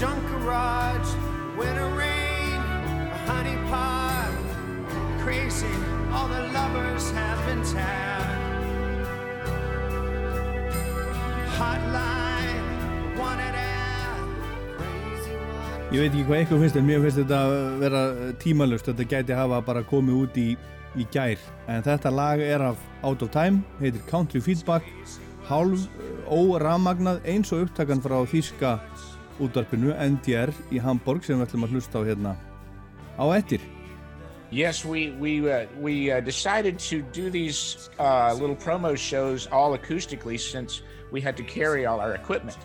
[0.00, 1.10] junk garage,
[1.56, 2.58] winter rain,
[3.16, 4.34] a honey pot.
[5.22, 5.76] Crazy,
[6.12, 8.40] all the lovers have been tagged.
[11.58, 12.66] Hotline,
[13.20, 13.71] wanted.
[15.92, 17.98] Ég veit ekki hvað eitthvað finnst en mér finnst þetta að vera
[18.40, 20.44] tímalust þetta gæti hafa bara komið út í,
[20.96, 21.42] í gær.
[21.68, 24.88] En þetta lag er af Out of Time heitir Country Feedback
[25.50, 25.84] hálf
[26.32, 28.70] óramagnað eins og upptakan frá þýska
[29.44, 32.34] útvarpinu NDR í Hamburg sem við ætlum að hlusta á hérna
[33.20, 33.60] á ettir
[34.48, 39.76] Yes, we we uh, we uh, decided to do these uh, little promo shows all
[39.76, 40.80] acoustically since
[41.10, 42.58] we had to carry all our equipment,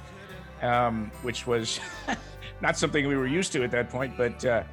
[0.61, 1.79] um, which was
[2.61, 4.63] not something we were used to at that point, but uh,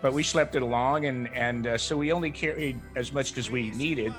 [0.00, 3.50] but we slept it along, and and uh, so we only carried as much as
[3.50, 4.12] we needed.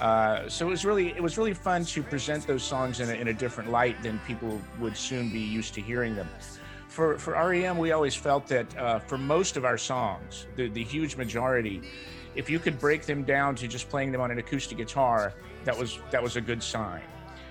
[0.00, 3.12] Uh, so it was really it was really fun to present those songs in a,
[3.12, 6.28] in a different light than people would soon be used to hearing them.
[6.88, 10.82] For for REM, we always felt that uh, for most of our songs, the the
[10.82, 11.82] huge majority,
[12.34, 15.32] if you could break them down to just playing them on an acoustic guitar,
[15.64, 17.02] that was that was a good sign.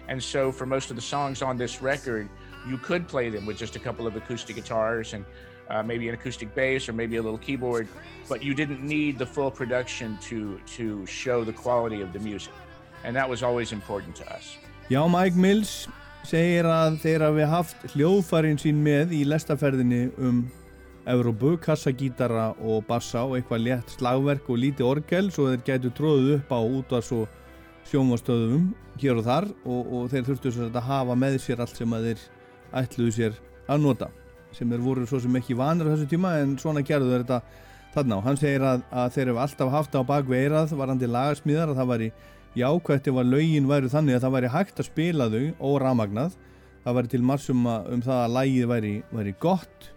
[0.09, 2.27] And so for most of the songs on this record,
[2.69, 5.25] you could play them with just a couple of acoustic guitars and
[5.69, 7.87] uh, maybe an acoustic bass or maybe a little keyboard,
[8.27, 12.53] but you didn't need the full production to to show the quality of the music,
[13.03, 14.57] and that was always important to us.
[14.89, 15.87] Já, Mike Mills
[16.25, 20.47] segir að þeir hafi haft hljóðfærin sín með í lestaferðinni um
[21.09, 26.33] Evrópu, kassagítara og bassa og eitthvað létt slagverk og lítið orgel svo þeir gætu tróðuð
[26.35, 27.31] upp á útvars og
[27.89, 28.67] sjónvastöðum
[28.99, 32.27] hér og þar og, og þeir þurftu að hafa með sér allt sem að þeir
[32.75, 33.37] ætluðu sér
[33.69, 34.09] að nota
[34.55, 37.41] sem er voru svo sem ekki vanur á þessu tíma en svona gerðu þeir þetta
[37.93, 41.81] þarna og hann segir að, að þeir hefur alltaf haft á bakveirað varandi lagarsmíðar að
[41.81, 42.09] það væri
[42.59, 46.35] jákvæmt ef að lögin væri þannig að það væri hægt að spila þau og ramagnað
[46.85, 49.91] það væri til marsum um það að lægið væri, væri gott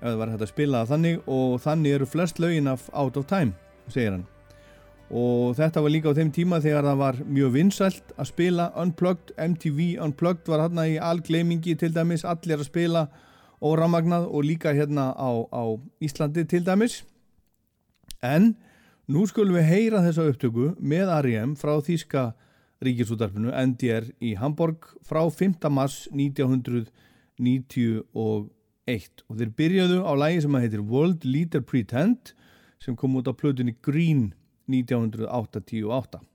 [0.00, 3.20] ef það væri hægt að spila það þannig og þannig eru flest lögin af out
[3.20, 3.56] of time
[3.88, 4.28] segir hann
[5.12, 9.34] og þetta var líka á þeim tíma þegar það var mjög vinsælt að spila Unplugged,
[9.36, 13.08] MTV Unplugged var hérna í algleimingi til dæmis allir að spila
[13.64, 15.64] óramagnað og líka hérna á, á
[16.00, 17.02] Íslandi til dæmis
[18.24, 18.56] en
[19.06, 21.54] nú skulum við heyra þessa upptöku með R.E.M.
[21.60, 22.32] frá Þíska
[22.84, 25.68] ríkisútarfinu NDR í Hamburg frá 5.
[25.72, 28.48] mars 1991 og
[29.36, 32.32] þeir byrjaðu á lægi sem að heitir World Leader Pretend
[32.82, 34.32] sem kom út á plötunni Green
[34.66, 36.33] 1988.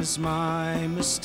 [0.00, 1.19] Is my mistake.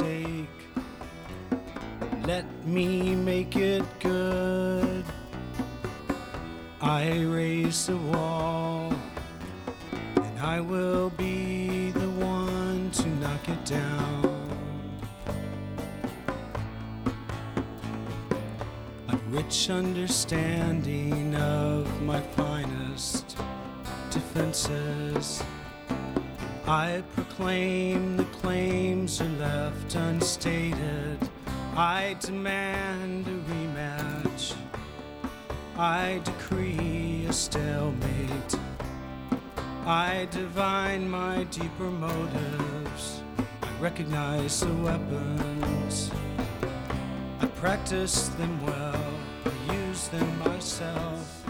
[41.55, 43.21] Deeper motives.
[43.63, 46.11] I recognize the weapons.
[47.39, 49.09] I practice them well,
[49.45, 51.45] I use them myself.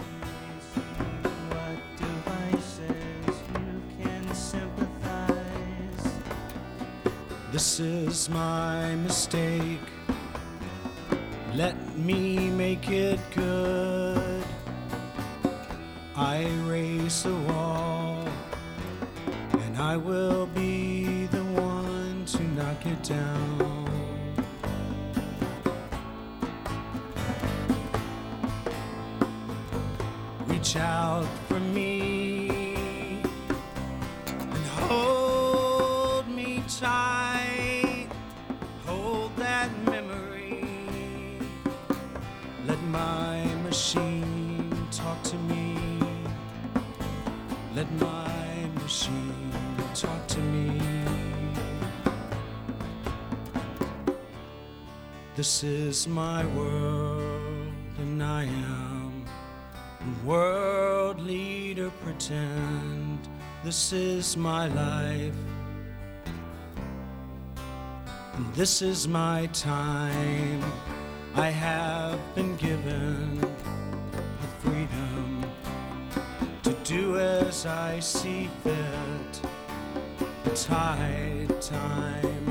[1.50, 6.04] What devices you can sympathize?
[7.50, 9.88] This is my mistake.
[11.54, 14.44] Let me make it good.
[16.14, 17.65] I raise the wall,
[55.56, 59.24] This is my world, and I am
[60.02, 61.90] a world leader.
[62.04, 63.26] Pretend
[63.64, 65.34] this is my life,
[68.34, 70.62] and this is my time.
[71.34, 75.42] I have been given the freedom
[76.64, 79.40] to do as I see fit.
[80.44, 82.45] It's high time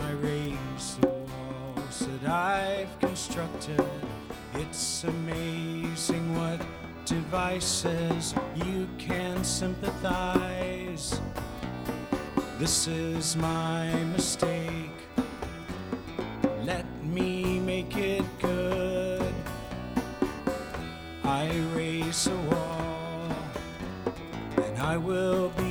[2.28, 3.84] I've constructed.
[4.55, 6.61] It's amazing what
[7.05, 11.21] devices you can sympathize.
[12.57, 14.91] This is my mistake.
[16.63, 19.34] Let me make it good.
[21.23, 23.28] I raise a wall,
[24.57, 25.64] and I will be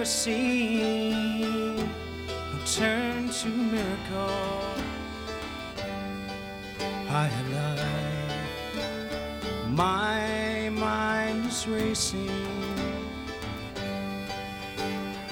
[0.00, 1.90] I've ever seen.
[2.64, 4.74] Turn to miracle.
[7.06, 8.32] High alive,
[9.68, 12.30] my mind is racing.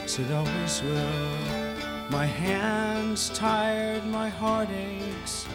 [0.05, 2.11] As it always will.
[2.11, 5.47] My hands tired, my heart aches.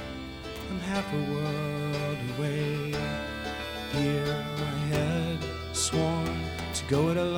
[0.71, 2.95] I'm half a world away.
[3.91, 5.37] Here I had
[5.71, 6.39] sworn
[6.73, 7.32] to go it alone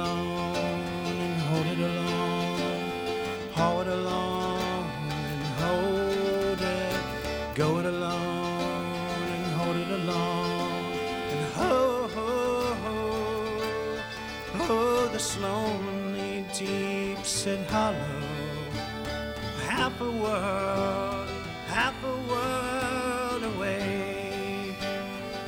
[19.96, 21.30] half a world,
[21.68, 24.76] half a world away.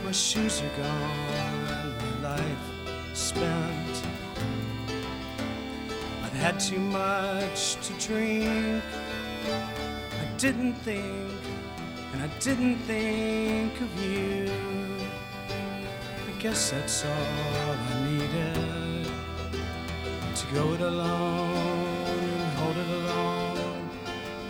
[0.05, 4.03] My shoes are gone, my life spent.
[6.23, 8.83] I've had too much to drink.
[9.51, 11.31] I didn't think,
[12.13, 14.49] and I didn't think of you.
[15.49, 19.11] I guess that's all I needed
[20.35, 21.86] to go it alone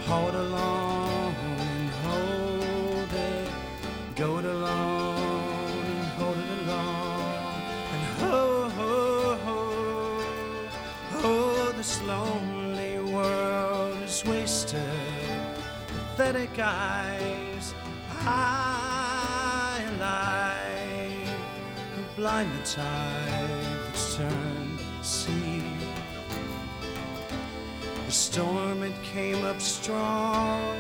[0.08, 3.50] hold it alone and hold it,
[4.16, 7.62] go it alone and hold it alone
[7.94, 9.60] and ho ho ho,
[11.24, 14.80] oh this lonely world is wasted,
[15.88, 17.74] pathetic eyes,
[18.22, 21.28] I lie,
[22.16, 23.50] blind the tide
[23.88, 24.16] that's
[28.38, 30.78] storm it came up strong,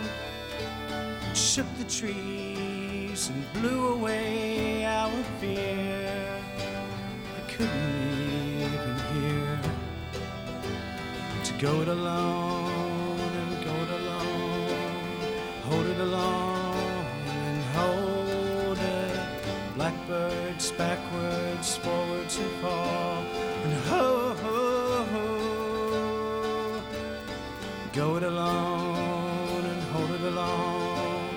[1.33, 6.39] shook the trees and blew away our fear.
[7.35, 9.59] I couldn't even hear
[11.45, 15.17] to go it alone and go it alone,
[15.63, 17.05] hold it alone
[17.41, 19.19] and hold it.
[19.73, 23.23] Blackbirds backwards, forwards and fall,
[23.63, 24.26] and ho
[27.97, 31.29] Go it alone and hold it alone,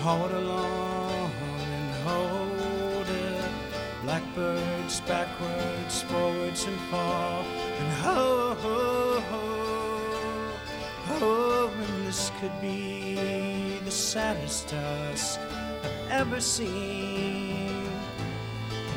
[0.00, 1.30] hold it alone
[1.76, 3.44] and hold it.
[4.02, 7.44] Blackbirds backwards, forwards and fall,
[7.78, 10.52] and ho ho ho.
[11.10, 15.38] Oh, and this could be the saddest dusk
[15.84, 17.86] I've ever seen.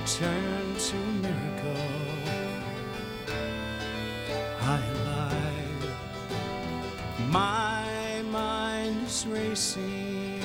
[0.07, 1.77] Turn to miracle.
[4.61, 5.02] I alive.
[7.33, 10.43] My mind is racing.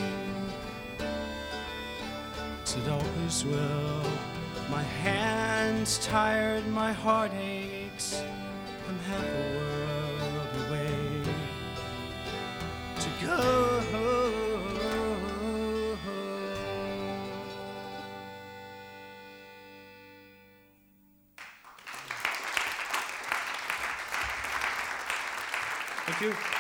[0.99, 4.03] It always will.
[4.71, 8.23] My hands tired, my heart aches.
[8.89, 11.23] I'm half a world away
[13.01, 13.69] to go.
[26.07, 26.58] Thank you.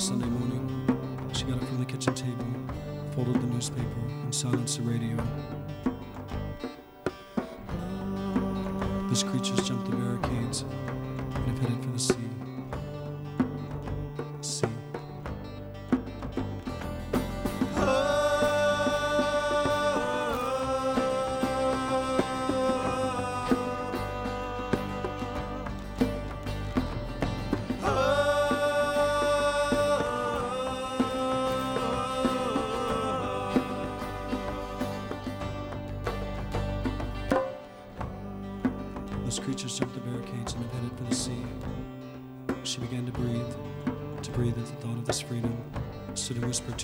[0.00, 1.30] Sunday morning.
[1.34, 2.46] She got up from the kitchen table,
[3.14, 5.14] folded the newspaper, and silenced the radio.
[9.10, 9.96] These creatures jumped the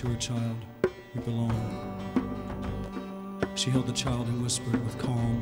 [0.07, 0.57] her child,
[1.13, 1.51] We belong.
[3.55, 5.36] She held the child and whispered with calm,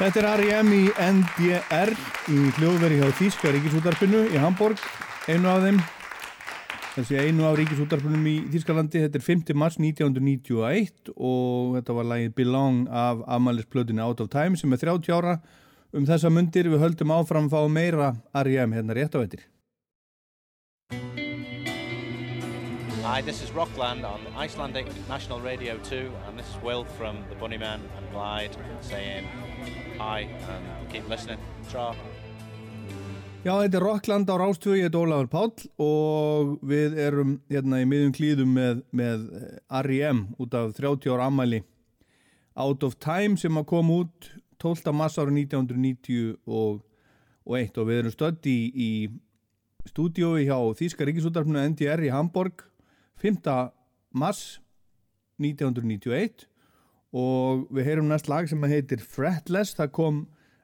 [0.00, 0.68] Þetta er R.E.M.
[0.72, 1.90] í NDR
[2.32, 4.80] í hljóðveri hjá Þíska Ríkisútarpinu í Hamburg,
[5.28, 5.80] einu af þeim
[6.94, 9.52] þessi einu af Ríkisútarpunum í Þískalandi, þetta er 5.
[9.60, 15.12] mars 1991 og þetta var lagið Belong af afmælisplötinu Out of Time sem er 30
[15.12, 15.36] ára
[15.92, 18.72] um þessa mundir við höldum áfram að fá meira R.E.M.
[18.78, 19.44] hérna rétt á eittir
[23.04, 27.36] Hi, this is Rockland on Icelandic National Radio 2, and this is Will from the
[27.36, 29.28] Bunnyman and Glide saying
[30.00, 31.38] hi and keep listening.
[31.68, 31.92] Tra.
[33.44, 37.86] Já, þetta er Rockland á Rástvögi, ég heit Ólafur Páll og við erum hérna í
[37.88, 39.26] miðjum klíðum með, með
[39.80, 40.26] R.E.M.
[40.40, 41.62] út af 30 ára ammæli
[42.60, 44.28] Out of Time sem að kom út
[44.60, 44.92] 12.
[44.96, 46.82] mars ára 1991 og,
[47.48, 48.90] og, og við erum stödd í, í
[49.88, 52.66] stúdiói hjá Þíska Ríkisútarfinu NDR í Hamburg
[53.24, 53.40] 5.
[54.12, 54.60] mars
[55.40, 56.49] 1991
[57.10, 60.20] og við heyrum næst lag sem heitir Fretless, það kom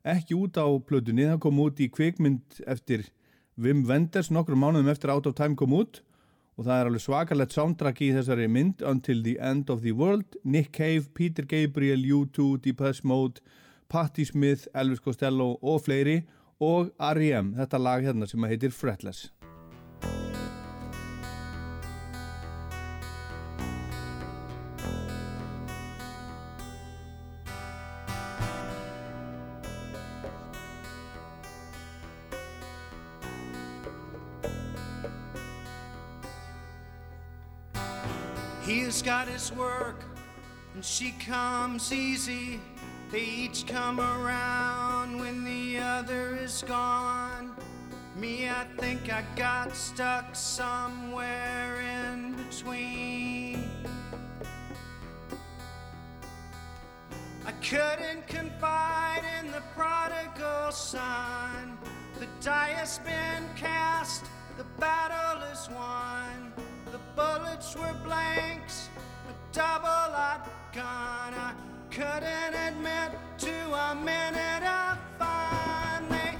[0.06, 3.08] ekki út á plötunni, það kom út í kvikmynd eftir
[3.56, 6.02] Wim Wenders nokkrum mánuðum eftir Out of Time kom út.
[6.56, 10.38] Og það er alveg svakalett soundtrack í þessari mynd Until the End of the World.
[10.44, 13.42] Nick Cave, Peter Gabriel, U2 Depeche Mode,
[13.88, 16.22] Patti Smith Elvis Costello og fleiri.
[16.60, 17.52] Og R.E.M.
[17.58, 19.30] þetta lag hérna sem heitir Fretless
[39.06, 40.02] got his work,
[40.74, 42.58] and she comes easy.
[43.12, 47.54] They each come around when the other is gone.
[48.16, 53.70] Me, I think I got stuck somewhere in between.
[57.46, 61.78] I couldn't confide in the prodigal son.
[62.18, 64.24] The die has been cast,
[64.58, 66.65] the battle is won.
[67.16, 68.90] Bullets were blanks,
[69.26, 70.38] a double I
[70.74, 71.32] gun.
[71.32, 71.54] I
[71.90, 76.06] couldn't admit to a minute of fun.
[76.10, 76.35] They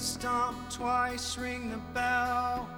[0.00, 2.68] stomp twice, ring the bell.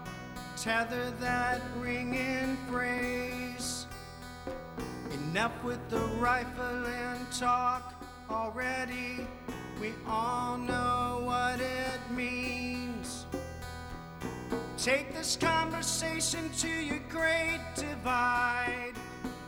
[0.57, 3.87] Tether that ringing phrase.
[5.13, 7.95] Enough with the rifle and talk
[8.29, 9.27] already.
[9.81, 13.27] We all know what it means.
[14.77, 18.95] Take this conversation to your great divide.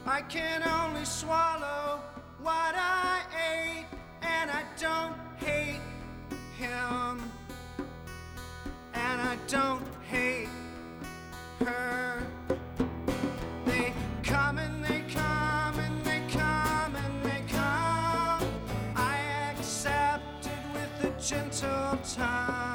[0.06, 2.00] I can only swallow
[2.40, 3.22] what I
[3.52, 3.86] ate,
[4.22, 5.80] and I don't hate
[6.56, 7.30] him,
[8.94, 10.48] and I don't hate
[11.60, 12.22] her.
[13.66, 13.92] They
[14.22, 18.48] come and they come and they come and they come.
[18.96, 22.73] I accepted with a gentle tongue.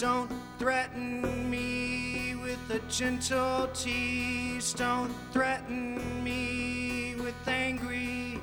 [0.00, 4.72] Don't threaten me with a gentle tease.
[4.72, 8.40] Don't threaten me with angry.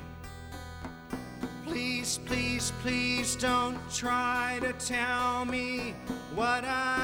[1.66, 5.96] Please, please, please don't try to tell me
[6.36, 6.97] what I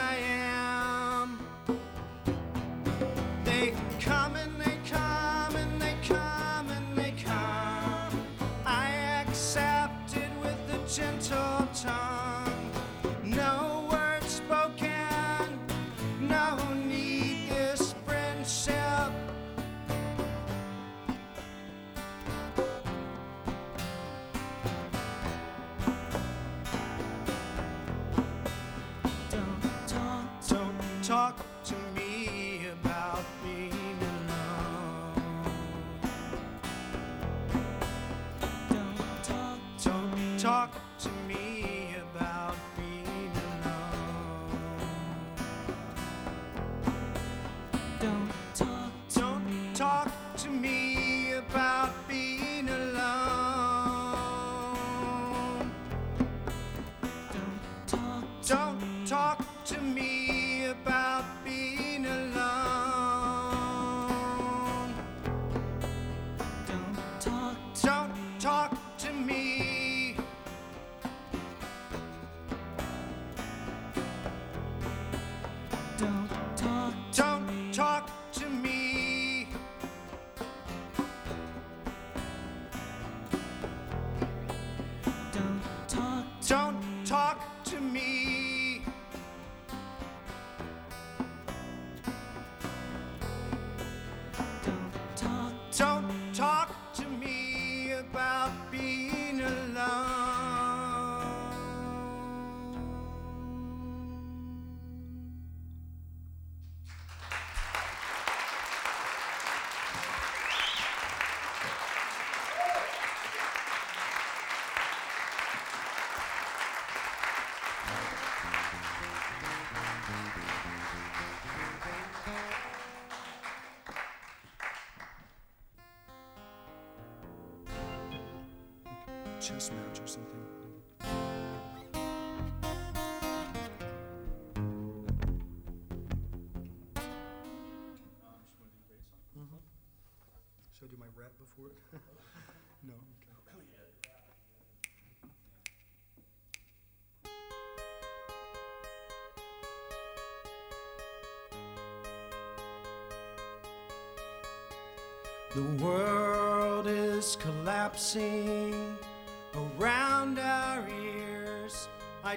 [129.44, 130.53] chest mount or something.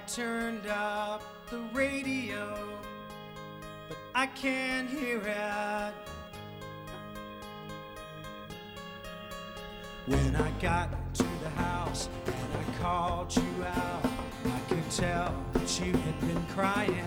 [0.08, 2.56] Turned up the radio,
[3.88, 5.92] but I can't hear it.
[10.06, 14.06] When I got to the house and I called you out,
[14.46, 17.04] I could tell that you had been crying.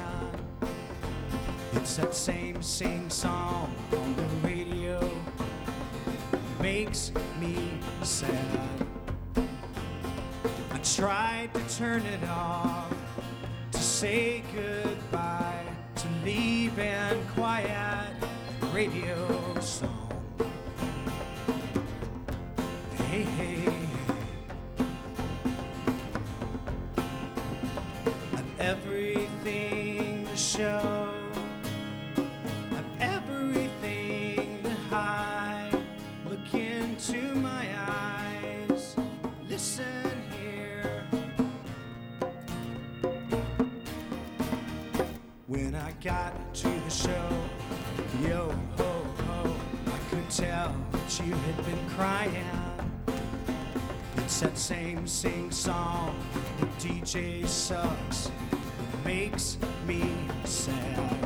[1.73, 5.09] It's that same sing song on the radio
[6.61, 8.87] makes me sad.
[10.71, 12.90] I tried to turn it off
[14.01, 15.63] say goodbye
[15.95, 18.11] to leave and quiet
[18.73, 20.00] radio song.
[57.12, 58.32] DJ sucks.
[59.03, 61.18] Makes me sad.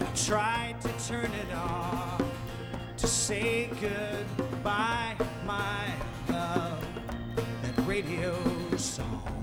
[0.00, 2.22] I tried to turn it off
[2.96, 5.92] to say goodbye, my
[6.30, 6.82] love.
[7.36, 8.34] That radio
[8.78, 9.39] song.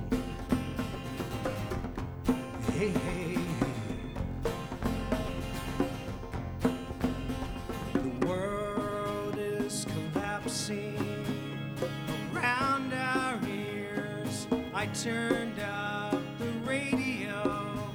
[15.04, 17.94] Turned up the radio,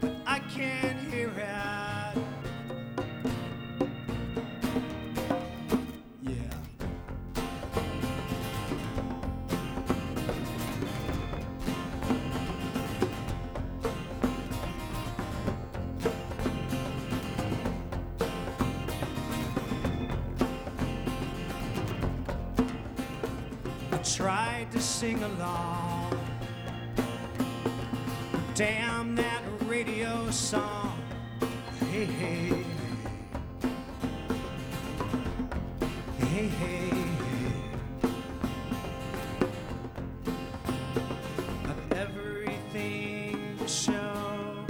[0.00, 2.18] but I can't hear it.
[6.24, 6.34] Yeah.
[23.92, 25.67] I tried to sing along.
[28.58, 31.00] Damn that radio song.
[31.92, 32.64] Hey, hey.
[36.18, 36.90] Hey, hey.
[41.68, 44.66] I've everything to show.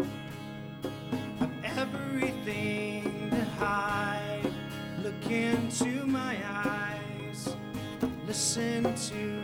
[1.40, 4.52] I've everything to hide.
[5.02, 7.56] Look into my eyes.
[8.26, 9.37] Listen to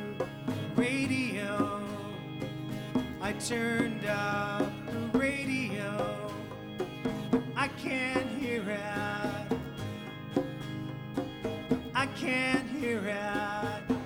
[3.25, 6.31] I turned up the radio.
[7.57, 9.59] I can't hear it.
[11.95, 13.97] I can't hear it.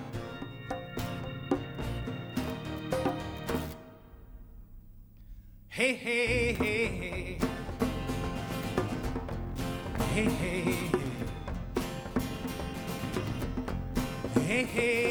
[5.67, 7.39] Hey, hey, hey, hey.
[10.13, 10.89] Hey, hey, hey.
[14.45, 15.08] Hey, hey,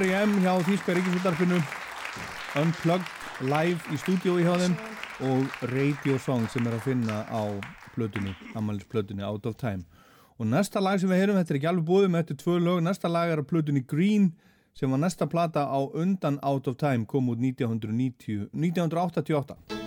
[0.00, 0.38] R.E.M.
[0.40, 1.58] hjá Þýska Ríkisútarfinu
[2.56, 4.76] Unplugged live í stúdiói hjá þeim
[5.28, 7.42] og Radio Song sem er að finna á
[7.92, 9.84] plötunni, Amali's plötunni Out of Time.
[10.40, 12.80] Og næsta lag sem við heyrum, þetta er ekki alveg búið með þetta tvö lög,
[12.86, 14.30] næsta lag er á plötunni Green
[14.72, 19.79] sem var næsta plata á undan Out of Time kom út 1990, 1988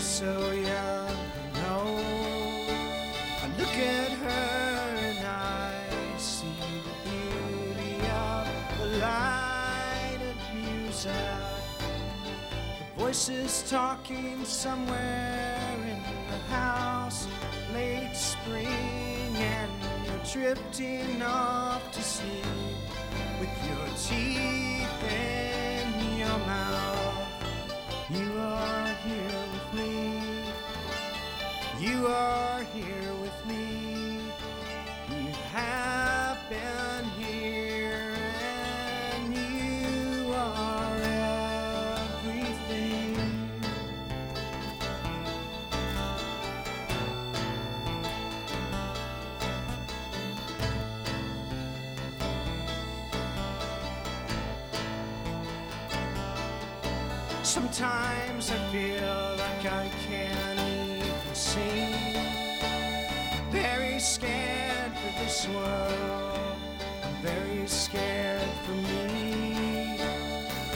[0.00, 2.00] So young and old.
[3.42, 5.72] I look at her and I
[6.18, 6.46] see
[6.84, 8.46] the beauty of
[8.78, 11.12] the light of music.
[12.96, 17.26] The voices talking somewhere in the house.
[17.74, 19.70] Late spring and
[20.06, 22.46] you're drifting off to sleep
[23.40, 27.28] with your teeth in your mouth.
[28.10, 29.47] You are here.
[31.88, 34.20] You are here with me.
[35.08, 38.14] You have been here
[39.14, 40.96] and you are
[42.26, 43.16] everything.
[57.42, 59.27] Sometimes I feel
[61.58, 61.94] sing.
[63.50, 66.56] Very scared for this world.
[67.22, 69.98] Very scared for me.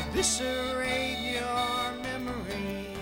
[0.09, 2.97] Eviscerate your memory.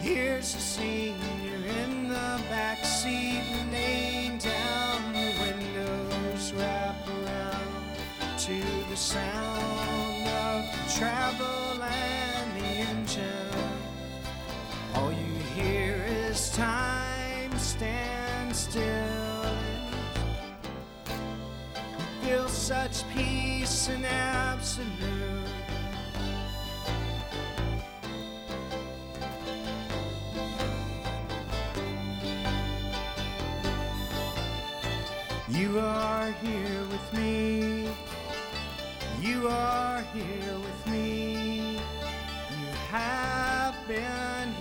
[0.00, 1.18] Here's the scene.
[1.44, 5.12] You're in the back seat, laying down.
[5.12, 13.70] The windows wrap around to the sound of travel and the engine.
[14.94, 16.89] All you hear is time
[22.70, 25.44] such peace and absolute.
[35.48, 37.88] You are here with me.
[39.20, 41.72] You are here with me.
[41.72, 44.52] You have been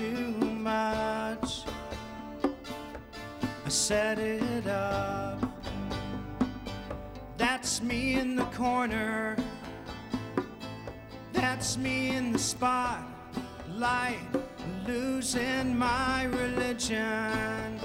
[0.00, 1.64] too much.
[3.66, 5.38] I set it up.
[7.36, 9.36] That's me in the corner.
[11.34, 14.26] That's me in the spotlight,
[14.86, 17.78] losing my religion.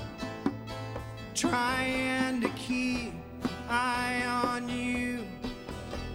[1.33, 3.13] Trying to keep
[3.67, 5.25] eye on you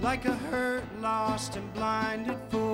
[0.01, 2.61] like a hurt, lost, and blinded fool.
[2.61, 2.70] Fool.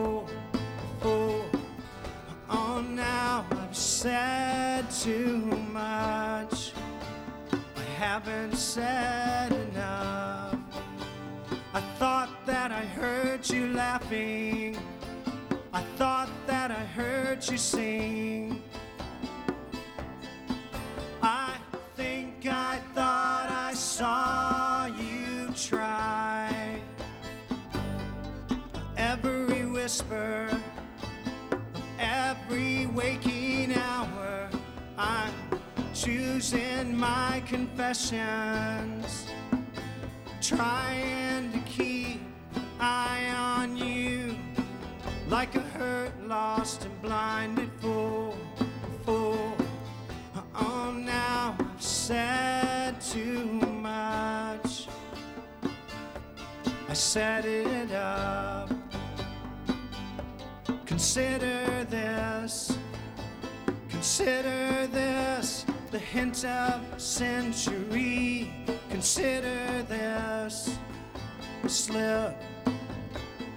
[2.97, 5.39] Now I've said too
[5.70, 6.73] much.
[7.52, 10.56] I haven't said enough.
[11.74, 14.78] I thought that I heard you laughing.
[15.74, 18.62] I thought that I heard you sing.
[21.23, 21.55] I
[21.97, 26.81] think I thought I saw you try.
[28.97, 30.48] Every whisper
[32.97, 34.48] waking hour,
[34.97, 35.35] I'm
[35.93, 39.27] choosing my confessions,
[40.40, 42.23] trying to keep
[42.81, 44.35] eye on you
[45.28, 48.35] like a hurt, lost, and blinded fool.
[49.05, 49.55] Fool.
[50.55, 54.89] Oh, now I've said too much.
[56.89, 58.70] I set it up.
[60.86, 62.78] Consider this.
[64.06, 68.52] Consider this the hint of century.
[68.88, 70.78] Consider this
[71.64, 72.40] a slip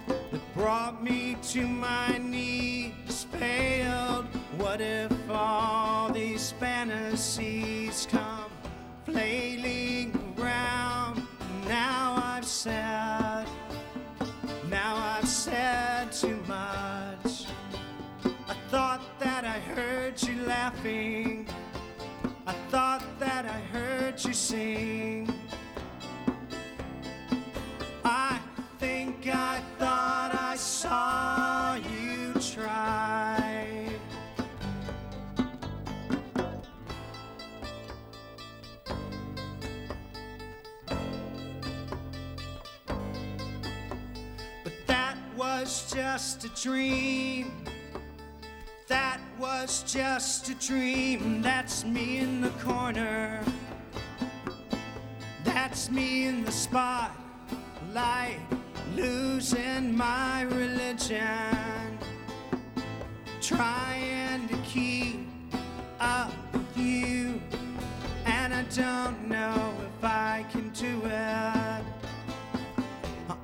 [0.08, 4.26] that brought me to my knees failed.
[4.58, 8.50] What if all these fantasies come
[9.04, 11.28] flailing around?
[11.68, 13.46] Now I've said,
[14.68, 17.29] now I've said too much.
[18.70, 21.44] Thought that I heard you laughing.
[22.46, 25.28] I thought that I heard you sing.
[28.04, 28.38] I
[28.78, 33.90] think I thought I saw you try.
[44.62, 47.69] But that was just a dream.
[48.90, 51.42] That was just a dream.
[51.42, 53.40] That's me in the corner.
[55.44, 58.40] That's me in the spotlight,
[58.96, 61.98] losing my religion.
[63.40, 65.28] Trying to keep
[66.00, 67.40] up with you.
[68.26, 71.84] And I don't know if I can do it.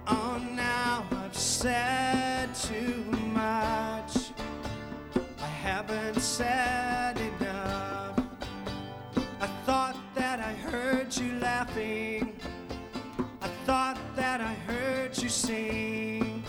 [0.09, 4.26] Oh, now I've said too much.
[5.67, 8.21] Haven't said enough.
[9.41, 12.39] I thought that I heard you laughing.
[13.43, 16.45] I thought that I heard you sing.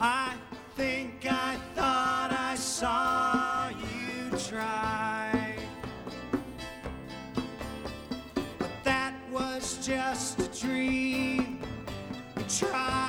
[0.00, 0.34] I
[0.76, 5.56] think I thought I saw you try.
[8.60, 11.58] But that was just a dream.
[12.36, 12.99] You try,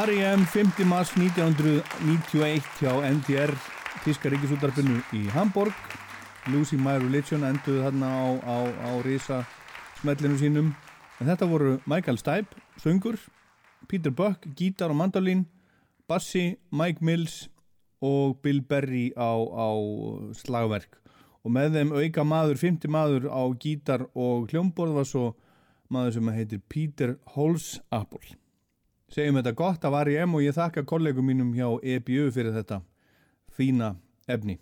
[0.00, 0.46] R.E.M.
[0.46, 0.84] 5.
[0.88, 3.50] mars 1991 hjá NDR
[4.00, 5.76] Tíska ríkisútarpinu í Hamburg
[6.48, 9.42] Lucy My Religion enduðu þarna á, á, á risa
[9.98, 10.70] smellinu sínum
[11.20, 13.20] en þetta voru Michael Stipe, söngur
[13.92, 15.44] Peter Buck, gítar og mandolin
[16.08, 17.50] bassi, Mike Mills
[18.00, 19.68] og Bill Berry á, á
[20.32, 20.96] slagverk
[21.44, 25.34] og með þeim auka maður, 50 maður á gítar og hljómborð var svo
[25.92, 28.40] maður sem heitir Peter Holzapple
[29.10, 30.34] segjum þetta gott af R.E.M.
[30.38, 32.80] og ég þakka kollegum mínum hjá EBU fyrir þetta
[33.56, 33.94] fína
[34.30, 34.60] efni.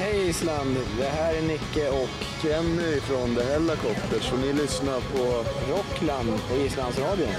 [0.00, 0.76] Hej Island!
[0.98, 5.24] Det här är Nicke och Kenny från The Hellacopters och ni lyssnar på
[5.72, 7.34] Rockland på Islandsradion.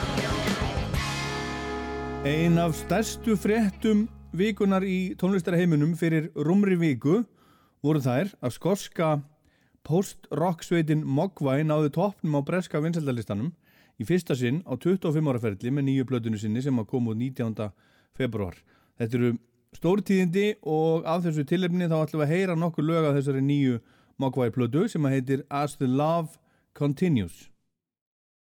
[2.26, 7.24] Ein af stærstu fréttum vikunar í tónlistarheiminum fyrir rúmri viku
[7.82, 9.08] voru þær að skorska
[9.88, 13.52] post-rock sveitin Mogwai náði toppnum á breska vinsældalistanum
[14.02, 17.22] í fyrsta sinn á 25 ára ferli með nýju plötunu sinni sem að koma út
[17.22, 17.72] 19.
[18.18, 18.58] februar.
[19.00, 19.32] Þetta eru
[19.78, 23.82] stórtíðindi og af þessu tilefni þá ætlum við að heyra nokkur lög af þessari nýju
[24.22, 26.38] Mogwai plötu sem að heitir As the Love
[26.78, 27.50] Continues.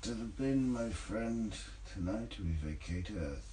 [0.03, 1.55] To have been my friend,
[1.93, 3.52] tonight we vacate Earth.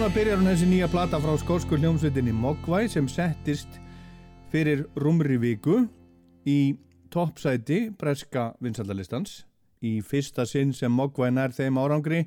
[0.00, 3.74] Núna byrjar hún þessi nýja plata frá skósku hljómsveitinni Mogwai sem settist
[4.48, 5.74] fyrir rúmri viku
[6.48, 6.54] í
[7.12, 9.42] toppsæti breska vinsaldalistans
[9.84, 12.22] í fyrsta sinn sem Mogwai nær þeim árangri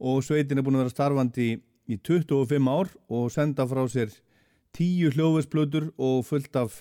[0.00, 1.48] og sveitin er búin að vera starfandi
[1.84, 4.14] í 25 ár og senda frá sér
[4.72, 6.78] tíu hljóðvösplutur og fullt af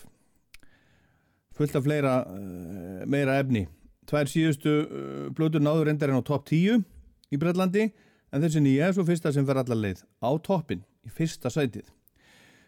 [1.60, 3.66] fullt af fleira uh, meira efni.
[4.08, 6.80] Tvær síðustu uh, blutur náður endar en á topp 10
[7.36, 7.90] í Breitlandi
[8.32, 11.90] en þessi nýja er svo fyrsta sem fer allar leið á toppin í fyrsta sætið.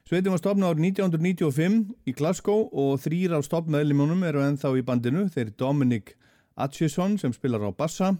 [0.03, 1.77] Sveitin var stopnað árið 1995
[2.11, 5.30] í Glasgow og þrýr af stopnaðlimunum eru ennþá í bandinu.
[5.31, 6.18] Þeir Dominic
[6.60, 8.11] Atchison sem spilar á bassa,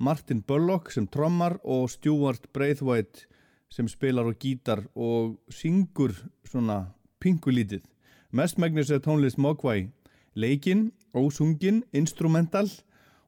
[0.00, 3.28] Martin Bullock sem trommar og Stuart Braithwaite
[3.70, 6.16] sem spilar á gítar og syngur
[6.48, 7.84] svona pingulítið.
[8.32, 9.90] Mestmægnis er tónlist Mogwai
[10.34, 12.68] leikinn, ósungin, instrumental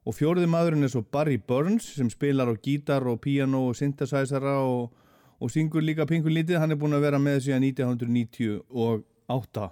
[0.03, 4.55] og fjóriði maðurinn er svo Barry Burns sem spilar á gítar og piano og synthesizera
[4.63, 4.91] og,
[5.39, 9.71] og syngur líka pingur lítið, hann er búin að vera með síðan 1998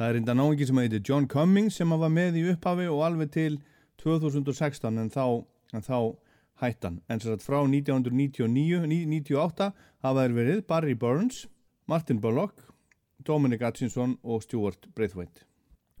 [0.00, 3.28] það er reynda náingi sem heitir John Cummings sem var með í upphafi og alveg
[3.36, 3.52] til
[4.02, 5.26] 2016 en þá,
[5.76, 5.98] en þá
[6.60, 9.70] hættan, en sér að frá 1999-98
[10.04, 11.46] hafa þeir verið Barry Burns,
[11.88, 12.70] Martin Bullock
[13.26, 15.44] Dominic Atkinson og Stuart Braithwaite.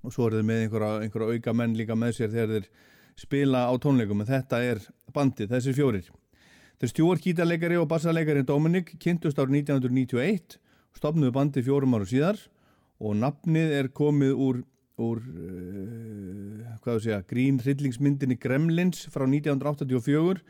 [0.04, 2.68] Og svo er þeir með einhverja, einhverja auka menn líka með sér þegar þeir
[3.20, 4.80] spila á tónleikum en þetta er
[5.14, 6.08] bandið, þessi fjórir.
[6.80, 10.56] Þeir stjórn gítarleikari og bassarleikari Dominic kynntust árið 1991
[10.96, 12.40] stopnuðu bandið fjórum áru síðar
[13.00, 14.62] og nafnið er komið úr,
[15.00, 20.40] úr uh, segja grín hryllingsmyndinni Gremlins frá 1984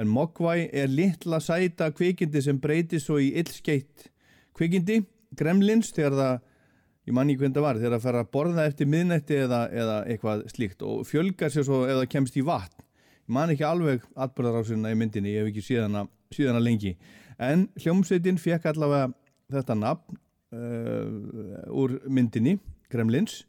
[0.00, 4.08] en Mogwai er litla sæta kvikindi sem breytir svo í illskeitt
[4.56, 5.02] kvikindi.
[5.36, 6.38] Gremlins þegar það
[7.10, 10.46] ég manni hvernig það var, þegar það fer að borða eftir miðnætti eða, eða eitthvað
[10.54, 12.86] slíkt og fjölgar sér svo eða kemst í vatn.
[13.26, 16.96] Ég man ekki alveg atbyrðarásina í myndinni ég hef ekki síðana, síðana lengi.
[17.40, 19.10] En hljómsveitin fekk allavega
[19.50, 20.18] þetta nafn
[20.54, 22.58] uh, úr myndinni,
[22.90, 23.44] Gremlins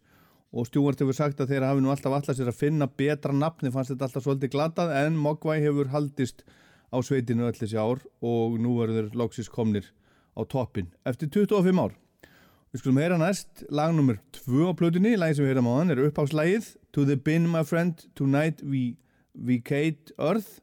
[0.52, 3.66] og Stjúart hefur sagt að þeirra hafi nú alltaf alltaf sér að finna betra nafn
[3.66, 6.44] þeir fannst þetta alltaf svolítið glatað en Mogwai hefur haldist
[6.92, 9.88] á sveitinu öll þessi ár og nú verður loksis komnir
[10.36, 11.96] á toppin eftir 25 ár
[12.72, 15.90] Við skulum heyra næst lag nummer 2 á plötunni, lagi sem við heyram á hann
[15.92, 18.96] er uppháðslægið To the bin my friend, tonight we
[19.36, 20.62] vacate earth.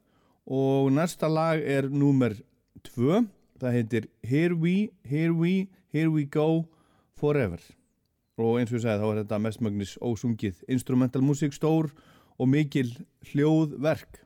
[0.49, 2.33] Og næsta lag er nummer
[2.81, 3.27] 2,
[3.61, 6.65] það heitir Here we, here we, here we go
[7.13, 7.61] forever.
[8.41, 11.91] Og eins og ég segi þá er þetta mestmögnis ósungið instrumental músík stór
[12.41, 12.89] og mikil
[13.29, 14.23] hljóðverk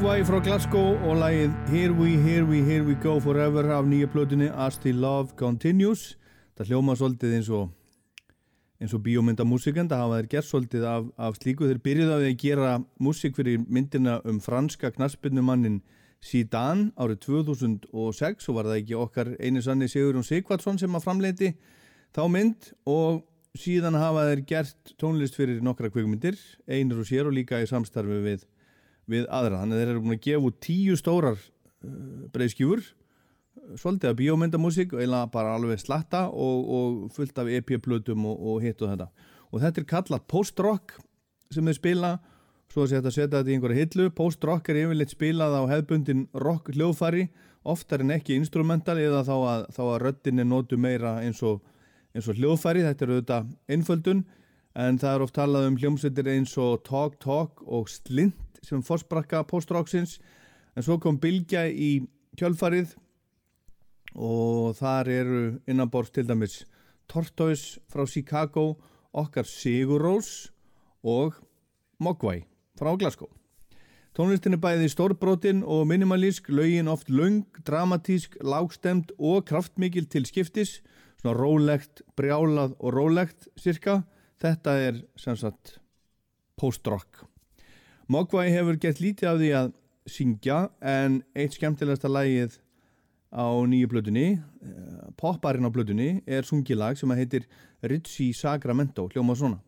[0.00, 4.06] Mogwai frá Glasgow og lagið Here We, Here We, Here We Go Forever af nýja
[4.08, 6.14] plötunni As The Love Continues.
[6.56, 7.66] Það hljóma svolítið eins og
[8.80, 11.68] eins og bíómyndamúsikan það hafa þeir gert svolítið af, af slíku.
[11.68, 15.82] Þeir byrjuði að gera músik fyrir myndina um franska knaspinnumannin
[16.24, 21.50] Zidane árið 2006 og var það ekki okkar einu sanni Sigurðun Sigvardsson sem að framleiti
[22.16, 23.20] þá mynd og
[23.52, 28.24] síðan hafa þeir gert tónlist fyrir nokkra kvikmyndir einur og sér og líka í samstarfi
[28.24, 28.48] við
[29.10, 29.60] við aðra.
[29.62, 32.82] Þannig að þeir eru búin að gefa út tíu stórar uh, breyðskjúfur,
[33.78, 38.82] svolítið af bíómyndamúsík eiginlega bara alveg slatta og, og fullt af EP-plötum og, og hitt
[38.82, 39.08] og þetta.
[39.50, 40.96] Og þetta er kallað post-rock
[41.50, 42.10] sem þeir spila,
[42.70, 44.10] svo að setja þetta í einhverja hillu.
[44.14, 47.28] Post-rock er yfirleitt spilað á hefbundin rock hljóðfari,
[47.66, 51.64] oftar en ekki instrumental eða þá að, þá að röttin er nótu meira eins og,
[52.14, 52.86] eins og hljóðfari.
[52.86, 54.22] Þetta er auðvitað einföldun
[54.78, 59.42] en það er oft talað um hljómsveitir eins og Talk Talk og Slint sem fórsprakka
[59.48, 60.18] post-rocksins
[60.76, 61.92] en svo kom Bilgja í
[62.38, 62.94] kjölfarið
[64.20, 66.62] og þar eru innanborst til dæmis
[67.10, 68.74] Tortoise frá Chicago
[69.10, 70.50] okkar Sigur Rós
[71.02, 71.38] og
[71.98, 72.44] Mogwai
[72.78, 73.30] frá Glasgow
[74.10, 80.80] Tónlistin er bæðið stórbrotin og minimalísk, lögin oft lung, dramatísk, lágstemt og kraftmikil til skiptis,
[81.22, 84.00] svona rólegt, brjálað og rólegt cirka.
[84.42, 85.76] Þetta er sem sagt
[86.58, 87.29] post-rock.
[88.10, 89.68] Mogwai hefur gett lítið af því að
[90.10, 92.56] syngja en eitt skemmtilegasta lægið
[93.30, 97.46] á nýju blöðunni, eh, popparinn á blöðunni, er sungilag sem heitir
[97.86, 99.60] Ritsi Sacramento, hljóma svona.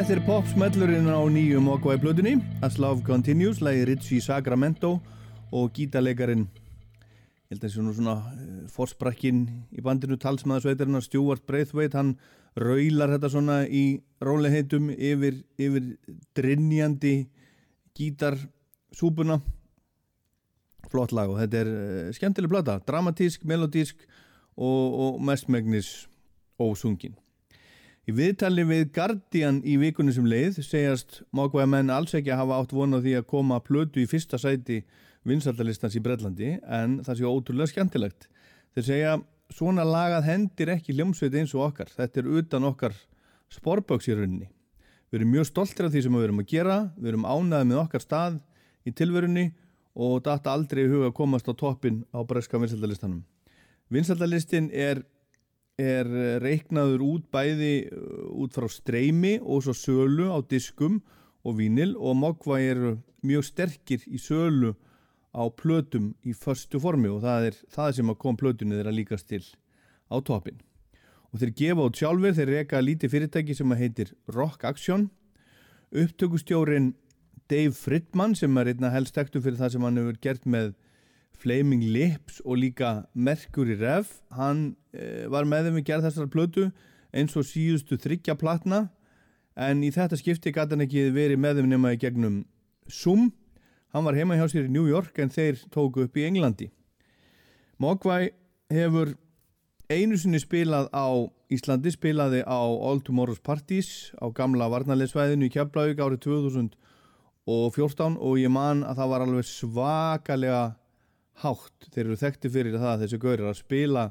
[0.00, 2.30] Þetta er popsmellurinn á nýjum okkvæði blöðunni
[2.64, 4.94] As Love Continues, lægi Ritchie Sacramento
[5.52, 9.44] og gítalegarin ég held að það sé nú svona uh, forsprakkin
[9.76, 12.14] í bandinu talsmaðarsveitarinn Stuart Braithwaite, hann
[12.56, 13.84] raular þetta svona í
[14.24, 15.92] róliheitum yfir, yfir
[16.32, 17.14] drinnjandi
[17.92, 19.42] gítarsúpuna.
[20.88, 24.00] Flott lag og þetta er uh, skemmtileg blata, dramatísk, melodísk
[24.56, 25.98] og, og mestmægnis
[26.56, 27.19] ósungin
[28.10, 32.56] Í viðtali við Guardian í vikunni sem leið segjast mákvæða menn alls ekki að hafa
[32.58, 34.80] átt vona því að koma að plötu í fyrsta sæti
[35.30, 38.26] vinsaldalistans í Brellandi en það sé ótrúlega skemmtilegt.
[38.74, 39.12] Þeir segja
[39.54, 41.92] svona lagað hendir ekki hljómsveit eins og okkar.
[41.92, 42.96] Þetta er utan okkar
[43.68, 44.50] rauninni.
[45.10, 47.82] Við erum mjög stoltir af því sem við erum að gera, við erum ánaðið með
[47.84, 48.40] okkar stað
[48.82, 49.46] í tilverunni
[49.94, 53.22] og data aldrei í huga að komast á toppin á breska vinsaldalistanum.
[53.86, 55.04] Vinsaldalistin er
[55.80, 57.96] er eh, reiknaður út bæði eh,
[58.42, 61.00] út frá streymi og svo sölu á diskum
[61.46, 62.80] og vínil og Mogva er
[63.24, 64.74] mjög sterkir í sölu
[65.32, 69.28] á plötum í förstu formi og það er það sem að kom plötunni þeirra líkast
[69.30, 69.44] til
[70.10, 70.58] á topin.
[71.30, 75.06] Og þeir gefa út sjálfur, þeir reyka lítið fyrirtæki sem að heitir Rock Action.
[75.94, 76.94] Upptökustjórin
[77.50, 80.74] Dave Fridman sem er einna helst tektu fyrir það sem hann hefur gert með
[81.40, 84.08] Flaming Lips og líka Mercury Rev.
[84.36, 86.66] Hann e, var með þeim við gerð þessar plötu
[87.16, 88.88] eins og síðustu þryggja platna.
[89.56, 92.42] En í þetta skipti gæti hann ekki verið með þeim nema í gegnum
[92.90, 93.30] Zoom.
[93.94, 96.70] Hann var heima hjá sér í New York en þeir tóku upp í Englandi.
[97.80, 98.30] Mogwai
[98.70, 99.16] hefur
[99.90, 101.08] einu sinni spilað á
[101.50, 108.52] Íslandi spilaði á All Tomorrow's Parties á gamla varnarlegsvæðinu í Keflavík árið 2014 og ég
[108.54, 110.60] man að það var alveg svakalega
[111.42, 114.06] hátt, þeir eru þekkti fyrir það að þessi gaurir að spila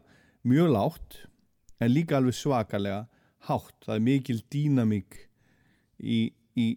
[0.47, 1.17] mjög látt
[1.79, 3.05] en líka alveg svakalega
[3.49, 5.19] hátt, það er mikil dýnamík
[5.99, 6.19] í,
[6.55, 6.67] í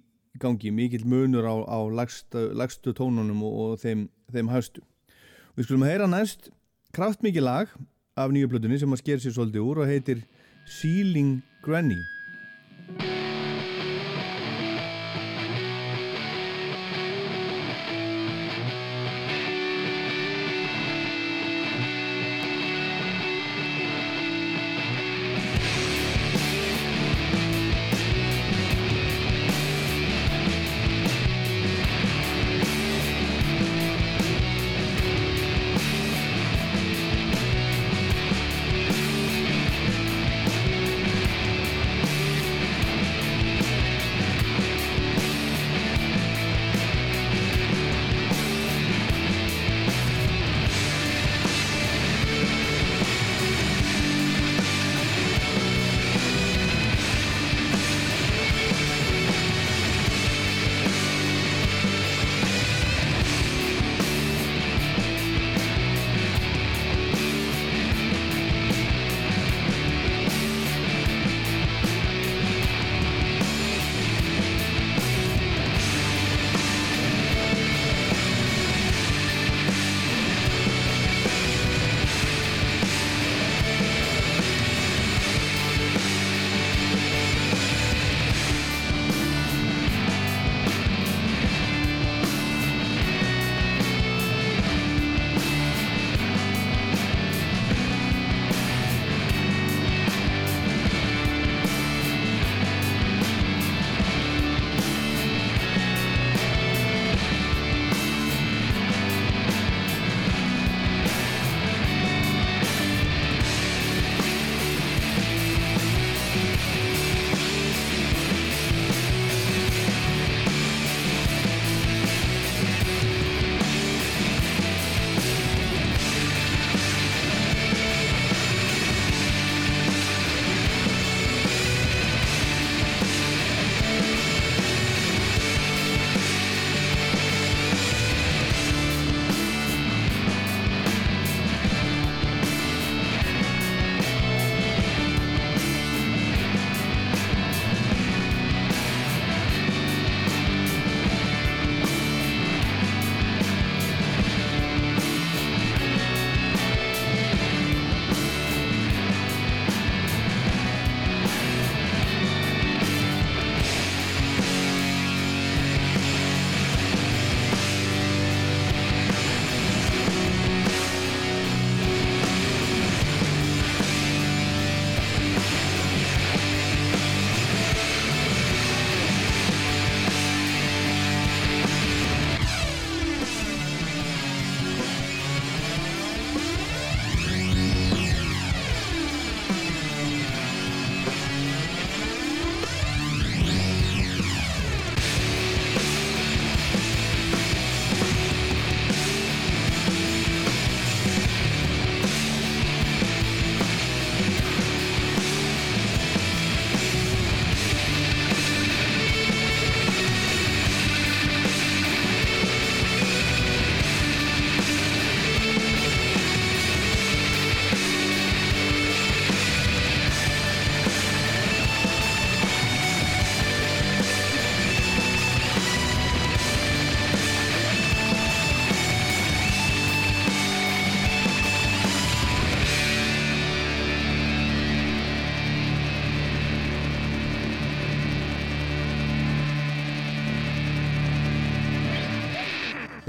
[0.42, 4.84] gangi, mikil munur á, á lagstu, lagstu tónunum og, og þeim, þeim haustu.
[5.56, 6.52] Við skulum að heyra næst
[6.96, 7.74] kraftmikið lag
[8.16, 10.24] af nýju blötunni sem að sker sér svolítið úr og heitir
[10.80, 12.00] Sealing Granny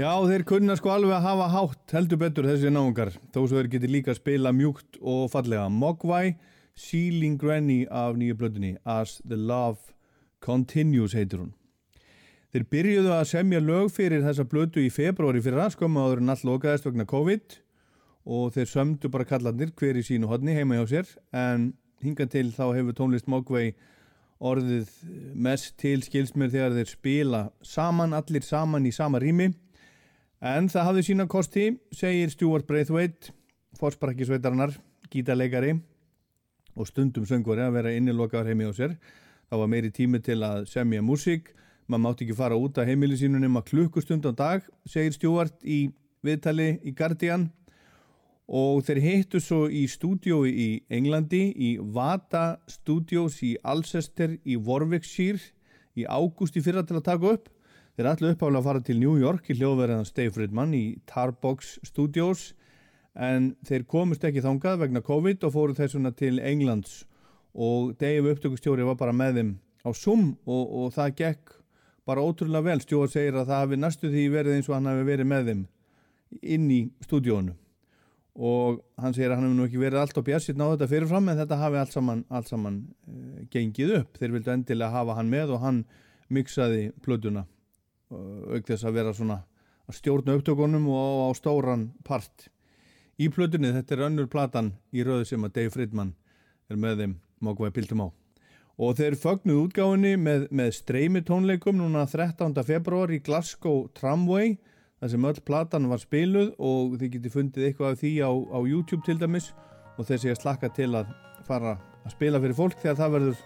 [0.04, 3.14] Já, þeir kunna sko alveg að hafa hátt heldur betur þessi náungar.
[3.32, 5.70] Þó svo þeir geti líka að spila mjúkt og fallega.
[5.72, 6.34] Mogwai,
[6.76, 9.94] Sealing Granny af nýju blöðunni As the Love
[10.44, 11.54] Continues heitir hún.
[12.52, 16.34] Þeir byrjuðu að semja lög fyrir þessa blödu í februari fyrir að skömmu áður en
[16.36, 17.58] all lokaðist vegna COVID
[18.36, 21.70] og þeir sömdu bara kallandir hver í sínu hodni heima hjá sér en
[22.04, 23.72] hinga til þá hefur tónlist Mogwai
[24.44, 24.92] orðið
[25.32, 29.54] mest til skilsmér þegar þeir spila saman, allir saman í sama rými
[30.44, 33.30] En það hafði sína kosti, segir Stuart Braithwaite,
[33.80, 34.74] fórsparakkisveitarinnar,
[35.08, 35.70] gítarleikari
[36.76, 38.92] og stundum söngvari að vera innilokaður heimi á sér.
[39.48, 41.48] Það var meiri tími til að semja músík,
[41.88, 45.78] maður mátti ekki fara út af heimili sínu nema klukkustund á dag, segir Stuart í
[46.20, 47.48] viðtali í Guardian.
[48.44, 55.40] Og þeir hittu svo í stúdiói í Englandi, í Vata Studios í Alcester í Warwickshire
[55.96, 57.48] í ágúst í fyrra til að taka upp
[57.94, 62.48] Þeir ætlu uppálega að fara til New York í hljóðverðan Steve Fridman í Tarbox Studios
[63.14, 67.04] en þeir komist ekki þangað vegna COVID og fóru þessuna til Englands
[67.54, 69.52] og Dave upptökustjóri var bara með þeim
[69.86, 71.54] á Zoom og, og það gekk
[72.04, 72.82] bara ótrúlega vel.
[72.82, 75.64] Stjóri segir að það hafi næstu því verið eins og hann hafi verið með þeim
[76.42, 77.54] inn í stúdíónu
[78.34, 81.30] og hann segir að hann hefur nú ekki verið allt á björnsitt náðu þetta fyrirfram
[81.30, 84.18] en þetta hafi allt saman, allt saman uh, gengið upp.
[84.18, 85.84] Þeir vildu endilega hafa hann með og hann
[86.34, 87.46] miksaði plötuna
[88.54, 89.38] auk þess að vera svona
[89.84, 92.48] að stjórna upptökunum og á stóran part
[93.20, 96.14] í plötunni, þetta er önnur platan í rauðu sem að Dave Fridman
[96.70, 98.08] er með þeim mákvæði pildum á.
[98.74, 102.56] Og þeir fögnuð útgáðinni með, með streymi tónleikum núna 13.
[102.66, 104.56] februar í Glasgow Tramway
[104.98, 108.58] þar sem öll platan var spiluð og þið geti fundið eitthvað af því á, á
[108.66, 109.52] YouTube til dæmis.
[109.94, 111.12] Og þeir sé að slakka til að
[111.46, 113.44] fara að spila fyrir fólk þegar það verður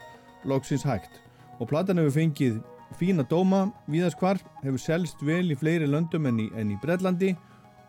[0.49, 1.21] loksins hægt.
[1.61, 2.61] Og platan hefur fengið
[2.97, 7.35] fína dóma viðaskvar, hefur selst vel í fleiri löndum enn í, en í Breitlandi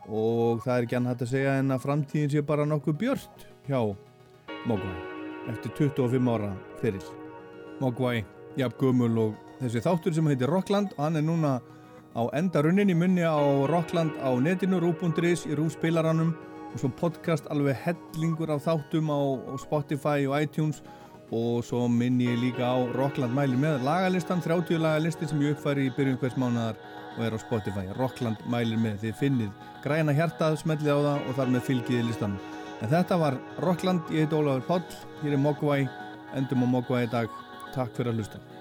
[0.09, 3.79] og það er ekki annað að segja en að framtíðin sé bara nokkuð björnt hjá
[4.67, 4.97] Mogwai
[5.49, 6.51] eftir 25 ára
[6.81, 7.05] fyrir
[7.79, 8.25] Mogwai,
[8.59, 11.59] jafn gumul og þessi þáttur sem heitir Rockland og hann er núna
[12.17, 13.39] á endarunnin í munni á
[13.69, 16.33] Rockland á netinu, rú.is í rúspilaranum
[16.73, 19.19] og svo podcast alveg hellingur af þáttum á,
[19.49, 20.83] á Spotify og iTunes
[21.35, 25.87] og svo minn ég líka á Rockland mæli með lagalistan, 30 lagalisti sem ég uppfæri
[25.89, 26.79] í byrjun hvers mánuðar
[27.17, 27.85] og er á Spotify.
[27.97, 32.37] Rockland mælir með, þið finnið græna hjartað, smellið á það og þar með fylgiði listan
[32.79, 35.81] en þetta var Rockland, ég heit Ólafur Páll hér er Mogwai,
[36.37, 37.29] endum á Mogwai í dag.
[37.75, 38.58] Takk fyrir að hlusta